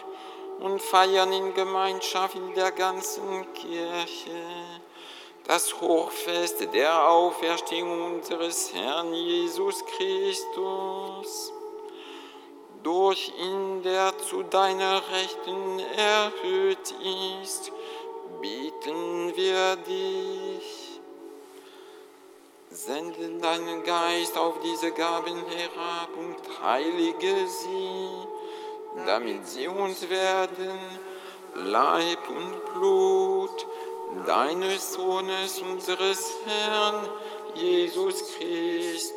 und 0.59 0.83
feiern 0.83 1.33
in 1.33 1.55
Gemeinschaft 1.55 2.35
in 2.35 2.55
der 2.55 2.73
ganzen 2.73 3.53
Kirche 3.53 4.43
das 5.45 5.81
Hochfest 5.81 6.75
der 6.75 7.09
Auferstehung 7.09 8.17
unseres 8.17 8.75
Herrn 8.75 9.15
Jesus 9.15 9.85
Christus. 9.87 11.53
Durch 12.83 13.33
ihn, 13.39 13.81
der 13.85 14.19
zu 14.19 14.43
deiner 14.43 15.01
Rechten 15.13 15.79
erhöht 15.97 16.95
ist, 17.43 17.71
bieten 18.41 19.35
wir 19.37 19.77
dich. 19.77 21.01
Sende 22.71 23.39
deinen 23.41 23.85
Geist 23.85 24.37
auf 24.37 24.61
diese 24.61 24.93
Gaben 24.93 25.45
herab 25.47 26.11
und 26.17 26.37
heilige 26.63 27.47
sie, 27.47 28.09
damit 29.07 29.47
sie 29.47 29.69
uns 29.69 30.09
werden, 30.09 30.79
Leib 31.55 32.29
und 32.29 32.75
Blut 32.75 33.67
deines 34.27 34.93
Sohnes, 34.93 35.61
unseres 35.61 36.35
Herrn 36.45 37.09
Jesus 37.55 38.23
Christus. 38.37 39.17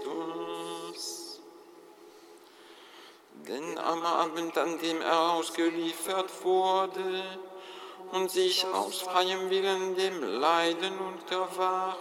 Denn 3.47 3.77
am 3.77 4.03
Abend, 4.03 4.57
an 4.57 4.79
dem 4.79 5.01
er 5.01 5.33
ausgeliefert 5.33 6.31
wurde, 6.43 7.23
und 8.11 8.31
sich 8.31 8.65
aus 8.73 9.01
freiem 9.01 9.49
Willen 9.49 9.95
dem 9.95 10.23
Leiden 10.39 10.97
unterwarf, 10.99 11.97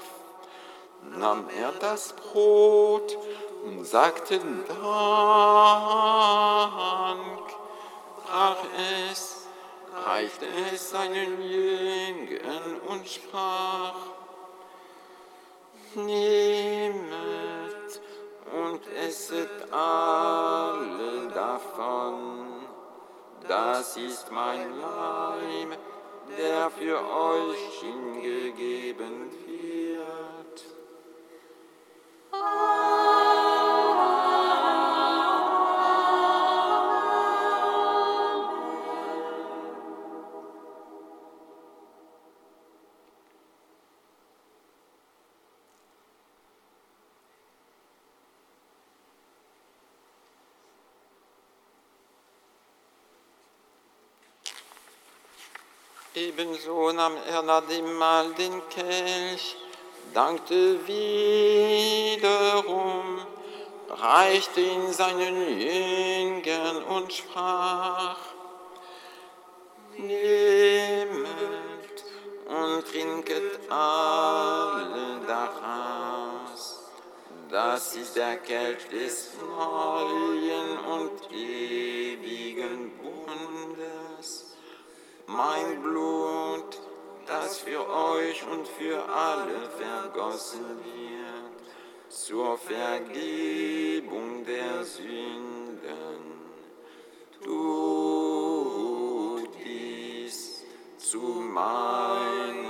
nahm 1.17 1.49
er 1.61 1.73
das 1.73 2.13
Brot 2.15 3.17
und 3.65 3.85
sagte 3.85 4.39
Dank, 4.39 4.79
brach 8.25 8.65
es, 9.11 9.47
reichte 10.07 10.47
es 10.73 10.91
seinen 10.91 11.43
Jüngern 11.43 12.81
und 12.89 13.09
sprach, 13.09 13.95
Nehmet 15.95 17.09
und 18.53 18.81
esset 18.95 19.73
alle 19.73 21.29
davon, 21.35 22.67
das 23.49 23.97
ist 23.97 24.31
mein 24.31 24.79
Leib, 24.79 25.79
der 26.37 26.71
für 26.71 26.99
euch 26.99 27.81
hingegeben 27.81 29.31
wird. 29.47 30.65
Ebenso 56.39 56.93
nahm 56.93 57.17
er 57.29 57.43
nach 57.43 57.67
dem 57.67 57.95
Mahl 57.95 58.33
den 58.35 58.63
Kelch, 58.69 59.57
dankte 60.15 60.79
wiederum, 60.87 62.47
reichte 63.89 64.61
ihn 64.61 64.93
seinen 64.93 65.59
Jüngern 65.59 66.85
und 66.85 67.13
sprach, 67.13 68.19
Nehmet 69.97 71.27
und 72.47 72.87
trinket 72.87 73.59
alle 73.69 75.19
daraus. 75.27 76.85
Das 77.51 77.97
ist 77.97 78.15
der 78.15 78.37
Kelch 78.37 78.87
des 78.91 79.31
neuen 79.41 80.79
und 80.87 81.33
ewigen 81.33 82.93
Bundes 82.99 84.48
mein 85.29 85.83
Blut, 85.83 86.81
das 87.27 87.59
für 87.59 87.87
euch 87.87 88.43
und 88.51 88.67
für 88.67 89.07
alle 89.09 89.69
vergossen 89.77 90.65
wird, 90.83 91.53
zur 92.09 92.57
Vergebung 92.57 94.45
der 94.47 94.85
Sünden. 94.85 96.39
Tut 97.45 98.31
dies 99.63 100.65
zu 100.97 101.19
meinem 101.19 102.68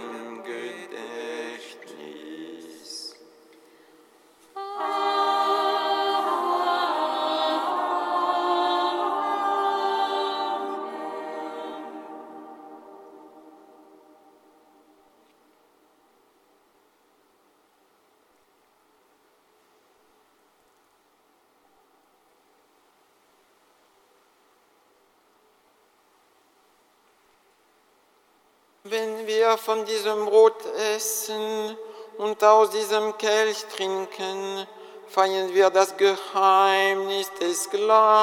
Wir 29.49 29.57
von 29.57 29.83
diesem 29.87 30.27
Brot 30.27 30.63
essen 30.95 31.75
und 32.19 32.45
aus 32.45 32.69
diesem 32.69 33.17
Kelch 33.17 33.65
trinken, 33.75 34.67
feiern 35.07 35.55
wir 35.55 35.71
das 35.71 35.97
Geheimnis 35.97 37.33
des 37.41 37.71
Glaubens. 37.71 38.21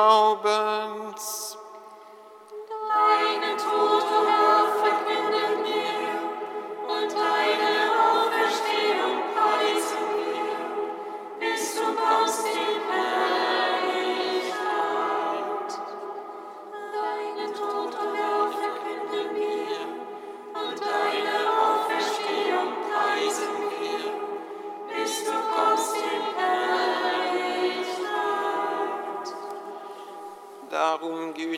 Deinen 2.93 3.57
Tod, 3.57 4.03
o 4.03 4.34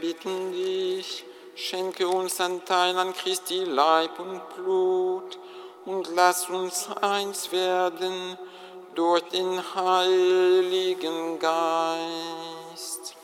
Bitten 0.00 0.52
dich, 0.52 1.24
schenke 1.54 2.08
uns 2.08 2.40
Anteil 2.40 2.96
an 2.96 3.12
Christi 3.12 3.64
Leib 3.64 4.18
und 4.18 4.40
Blut 4.56 5.38
und 5.84 6.08
lass 6.14 6.48
uns 6.48 6.88
eins 7.00 7.52
werden 7.52 8.38
durch 8.94 9.22
den 9.24 9.62
Heiligen 9.74 11.38
Geist. 11.38 13.16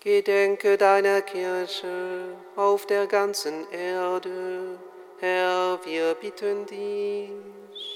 Gedenke 0.00 0.76
deiner 0.78 1.20
Kirche 1.22 2.36
auf 2.54 2.86
der 2.86 3.08
ganzen 3.08 3.68
Erde. 3.72 4.78
Herr, 5.18 5.80
wir 5.84 6.14
bitten 6.14 6.64
dich. 6.66 7.95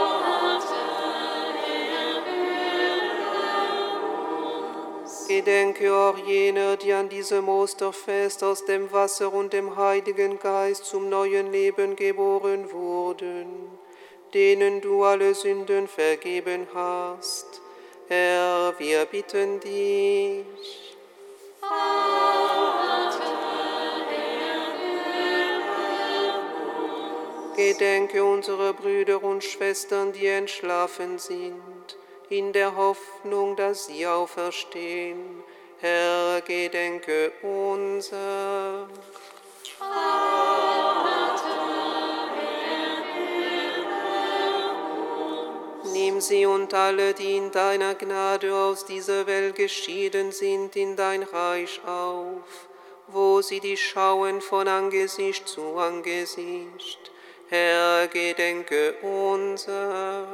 Gedenke 5.31 5.93
auch 5.93 6.17
jener, 6.17 6.75
die 6.75 6.91
an 6.91 7.07
diesem 7.07 7.47
Osterfest 7.47 8.43
aus 8.43 8.65
dem 8.65 8.91
Wasser 8.91 9.33
und 9.33 9.53
dem 9.53 9.77
Heiligen 9.77 10.39
Geist 10.39 10.85
zum 10.85 11.09
neuen 11.09 11.51
Leben 11.51 11.95
geboren 11.95 12.71
wurden, 12.71 13.47
denen 14.33 14.81
du 14.81 15.03
alle 15.03 15.33
Sünden 15.33 15.87
vergeben 15.87 16.67
hast 16.73 17.61
Herr, 18.13 18.77
wir 18.77 19.05
bitten 19.05 19.61
dich. 19.61 20.97
Gedenke 27.55 28.21
unserer 28.21 28.73
Brüder 28.73 29.23
und 29.23 29.41
Schwestern, 29.41 30.11
die 30.11 30.27
entschlafen 30.27 31.19
sind, 31.19 31.61
in 32.31 32.53
der 32.53 32.75
Hoffnung, 32.75 33.55
dass 33.55 33.87
sie 33.87 34.07
auferstehen. 34.07 35.43
Herr, 35.79 36.41
gedenke 36.41 37.31
unser. 37.41 38.87
Nimm 45.93 46.21
sie 46.21 46.45
und 46.45 46.73
alle, 46.73 47.13
die 47.13 47.37
in 47.37 47.51
deiner 47.51 47.95
Gnade 47.95 48.55
aus 48.55 48.85
dieser 48.85 49.27
Welt 49.27 49.55
geschieden 49.55 50.31
sind, 50.31 50.75
in 50.75 50.95
dein 50.95 51.23
Reich 51.23 51.81
auf, 51.85 52.67
wo 53.07 53.41
sie 53.41 53.59
dich 53.59 53.83
schauen 53.89 54.39
von 54.39 54.67
Angesicht 54.67 55.47
zu 55.47 55.77
Angesicht. 55.77 57.11
Herr, 57.49 58.07
gedenke 58.07 58.95
unser. 59.01 60.27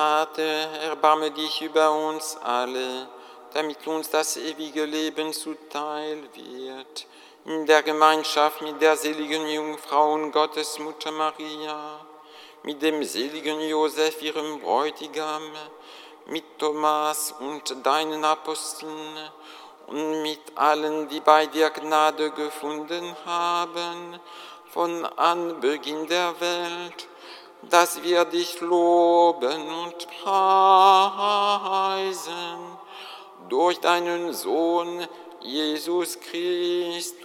Vater, 0.00 0.42
erbarme 0.88 1.30
dich 1.30 1.60
über 1.60 1.92
uns 1.92 2.34
alle 2.42 3.06
damit 3.52 3.86
uns 3.86 4.08
das 4.08 4.38
ewige 4.38 4.84
Leben 4.86 5.32
zuteil 5.32 6.22
wird. 6.34 7.06
In 7.44 7.66
der 7.66 7.82
Gemeinschaft 7.82 8.62
mit 8.62 8.80
der 8.80 8.96
seligen 8.96 9.46
Jungfrau 9.46 10.14
und 10.14 10.32
Gottesmutter 10.32 11.10
Maria, 11.10 12.00
mit 12.62 12.80
dem 12.80 13.02
seligen 13.04 13.60
Josef, 13.60 14.22
ihrem 14.22 14.60
Bräutigam, 14.60 15.42
mit 16.26 16.44
Thomas 16.58 17.34
und 17.38 17.84
deinen 17.84 18.24
Aposteln 18.24 19.18
und 19.88 20.22
mit 20.22 20.40
allen, 20.54 21.08
die 21.08 21.20
bei 21.20 21.46
dir 21.46 21.68
Gnade 21.70 22.30
gefunden 22.30 23.16
haben, 23.26 24.18
von 24.72 25.04
Anbeginn 25.04 26.06
der 26.06 26.40
Welt, 26.40 27.09
dass 27.68 28.02
wir 28.02 28.24
dich 28.24 28.60
loben 28.60 29.68
und 29.84 30.08
preisen 30.22 31.50
durch 33.48 33.78
deinen 33.80 34.32
Sohn 34.32 35.06
Jesus 35.40 36.18
Christus. 36.20 37.16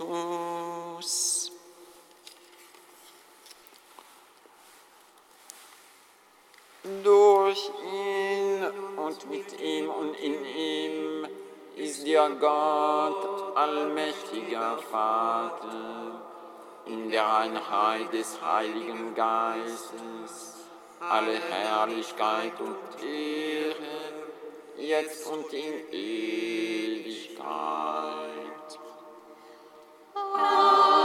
Durch 7.04 7.72
ihn 7.92 8.64
und 8.98 9.30
mit 9.30 9.60
ihm 9.60 9.90
und 9.90 10.14
in 10.16 10.46
ihm 10.46 11.28
ist 11.76 12.06
dir 12.06 12.30
Gott, 12.40 13.56
allmächtiger 13.56 14.78
Vater, 14.92 16.25
in 16.86 17.10
der 17.10 17.38
Einheit 17.38 18.14
des 18.14 18.40
Heiligen 18.42 19.16
Geistes, 19.16 20.66
alle 21.00 21.34
Herrlichkeit 21.34 22.60
und 22.60 22.78
Ehre 23.04 23.76
jetzt 24.78 25.28
und 25.28 25.52
in 25.54 25.92
Ewigkeit. 25.92 26.66
dem 30.16 31.05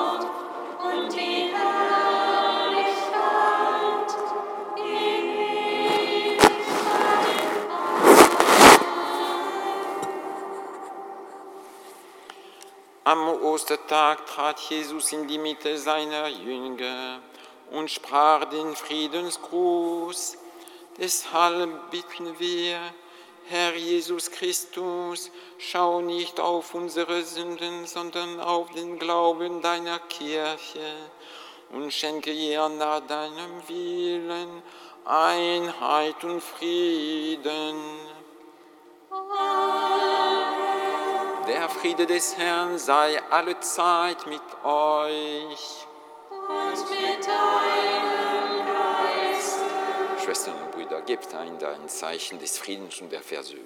Am 13.03 13.27
Ostertag 13.27 14.25
trat 14.25 14.59
Jesus 14.69 15.11
in 15.11 15.27
die 15.27 15.37
Mitte 15.37 15.77
seiner 15.77 16.29
Jünger 16.29 17.19
und 17.71 17.91
sprach 17.91 18.45
den 18.45 18.73
Friedensgruß. 18.73 20.37
Deshalb 20.97 21.91
bitten 21.91 22.39
wir, 22.39 22.79
Herr 23.51 23.75
Jesus 23.75 24.31
Christus, 24.31 25.29
schau 25.57 25.99
nicht 25.99 26.39
auf 26.39 26.73
unsere 26.73 27.21
Sünden, 27.23 27.85
sondern 27.85 28.39
auf 28.39 28.69
den 28.71 28.97
Glauben 28.97 29.61
deiner 29.61 29.99
Kirche 29.99 30.95
und 31.73 31.91
schenke 31.91 32.31
ihr 32.31 32.69
nach 32.69 33.01
deinem 33.01 33.67
Willen 33.67 34.63
Einheit 35.03 36.23
und 36.23 36.41
Frieden. 36.41 37.75
Der 41.45 41.67
Friede 41.67 42.05
des 42.05 42.37
Herrn 42.37 42.77
sei 42.77 43.21
alle 43.31 43.59
Zeit 43.59 44.27
mit 44.27 44.41
euch. 44.63 45.87
und 46.29 46.89
mit 46.89 47.27
deinem 47.27 48.65
Geist. 48.65 49.59
Schwestern 50.23 50.70
gebt 51.11 51.33
ein, 51.33 51.61
ein 51.61 51.89
Zeichen 51.89 52.39
des 52.39 52.57
Friedens 52.57 53.01
und 53.01 53.11
der 53.11 53.21
Versöhnung. 53.21 53.65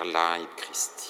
Der 0.00 0.06
Leib 0.06 0.56
Christi. 0.56 1.09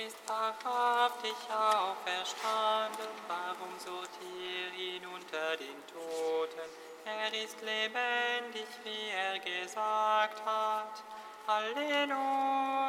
Er 0.00 0.06
ist 0.06 0.16
wahrhaftig 0.26 1.34
auferstanden, 1.50 3.12
warum 3.28 3.78
sucht 3.78 4.08
ihr 4.22 4.72
ihn 4.72 5.04
unter 5.04 5.56
den 5.58 5.76
Toten? 5.92 6.70
Er 7.04 7.28
ist 7.44 7.60
lebendig, 7.60 8.66
wie 8.82 9.10
er 9.10 9.38
gesagt 9.38 10.42
hat. 10.46 11.02
Halleluja. 11.46 12.80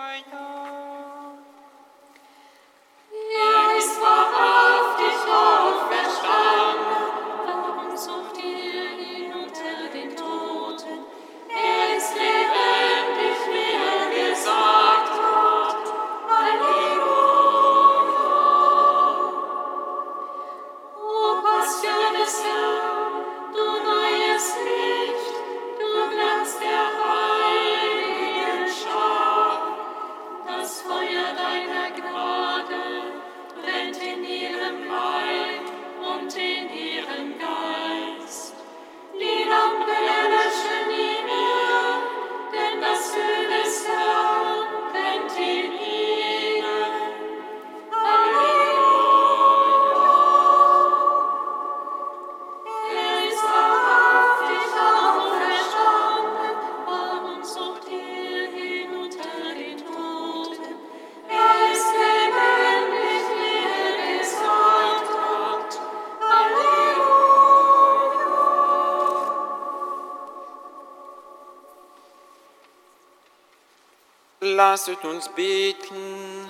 Lasset 74.71 75.03
uns 75.03 75.27
beten. 75.27 76.49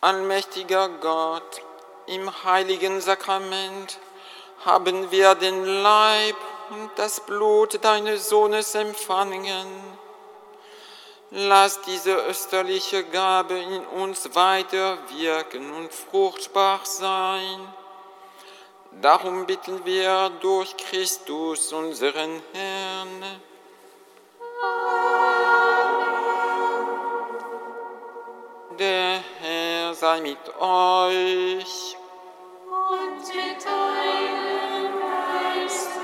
Allmächtiger 0.00 0.88
Gott, 0.88 1.60
im 2.06 2.44
heiligen 2.44 3.02
Sakrament 3.02 3.98
haben 4.64 5.10
wir 5.10 5.34
den 5.34 5.66
Leib 5.82 6.36
und 6.70 6.90
das 6.96 7.20
Blut 7.20 7.84
deines 7.84 8.30
Sohnes 8.30 8.74
empfangen. 8.74 9.66
Lass 11.30 11.82
diese 11.82 12.14
österliche 12.26 13.04
Gabe 13.04 13.58
in 13.58 13.84
uns 13.84 14.34
weiter 14.34 14.96
wirken 15.10 15.74
und 15.74 15.92
fruchtbar 15.92 16.80
sein. 16.84 17.74
Darum 19.02 19.46
bitten 19.46 19.84
wir 19.84 20.30
durch 20.40 20.76
Christus, 20.76 21.72
unseren 21.72 22.40
Herrn. 22.52 23.40
Der 28.78 29.24
Herr 29.40 29.94
sei 29.94 30.20
mit 30.20 30.38
euch. 30.56 31.96
Und 32.70 33.26
mit 33.34 33.64
deinem 33.64 35.00
Geiste. 35.00 36.00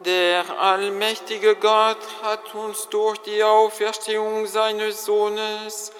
Der 0.00 0.44
allmächtige 0.60 1.56
Gott 1.56 1.96
hat 2.22 2.54
uns 2.54 2.90
durch 2.90 3.16
die 3.20 3.42
Auferstehung 3.42 4.46
seines 4.46 5.06
Sohnes 5.06 5.92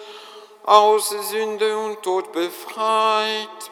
aus 0.66 1.08
Sünde 1.08 1.74
und 1.74 2.02
Tod 2.02 2.32
befreit. 2.32 3.63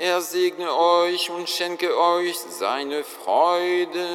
Er 0.00 0.20
segne 0.20 0.72
euch 0.72 1.28
und 1.28 1.50
schenke 1.50 1.98
euch 1.98 2.38
seine 2.38 3.02
Freude. 3.02 4.06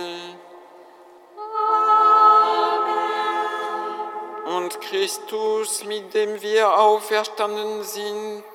Und 4.46 4.80
Christus, 4.80 5.84
mit 5.84 6.14
dem 6.14 6.42
wir 6.42 6.80
auferstanden 6.80 7.84
sind, 7.84 8.46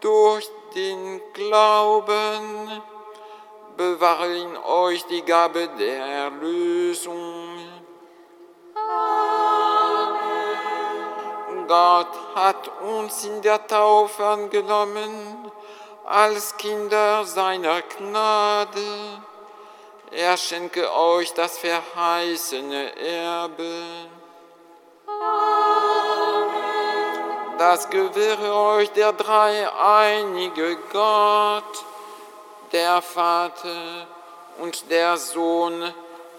durch 0.00 0.50
den 0.74 1.22
Glauben, 1.32 2.82
bewahre 3.76 4.36
in 4.36 4.56
euch 4.56 5.04
die 5.06 5.22
Gabe 5.22 5.68
der 5.78 6.04
Erlösung. 6.04 7.56
Gott 11.68 12.34
hat 12.34 12.68
uns 12.82 13.24
in 13.24 13.40
der 13.42 13.64
Taufe 13.64 14.24
angenommen 14.24 15.52
als 16.04 16.56
Kinder 16.56 17.24
seiner 17.24 17.80
Gnade. 17.82 19.22
Er 20.10 20.36
schenke 20.36 20.92
euch 20.92 21.32
das 21.34 21.58
verheißene 21.58 22.96
Erbe. 22.96 23.82
Das 27.58 27.88
gewähre 27.88 28.54
euch 28.54 28.90
der 28.90 29.12
dreieinige 29.12 30.76
Gott, 30.92 31.84
der 32.72 33.00
Vater 33.00 34.06
und 34.58 34.90
der 34.90 35.16
Sohn 35.16 35.94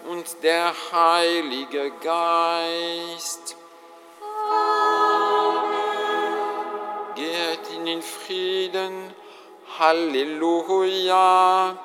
und 0.08 0.42
der 0.42 0.72
Heilige 0.92 1.90
Geist. 2.02 3.56
Geht 7.16 7.70
in 7.74 7.86
den 7.86 8.02
Frieden. 8.02 9.14
Halleluja, 9.78 11.76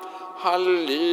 Halleluja. 0.42 1.12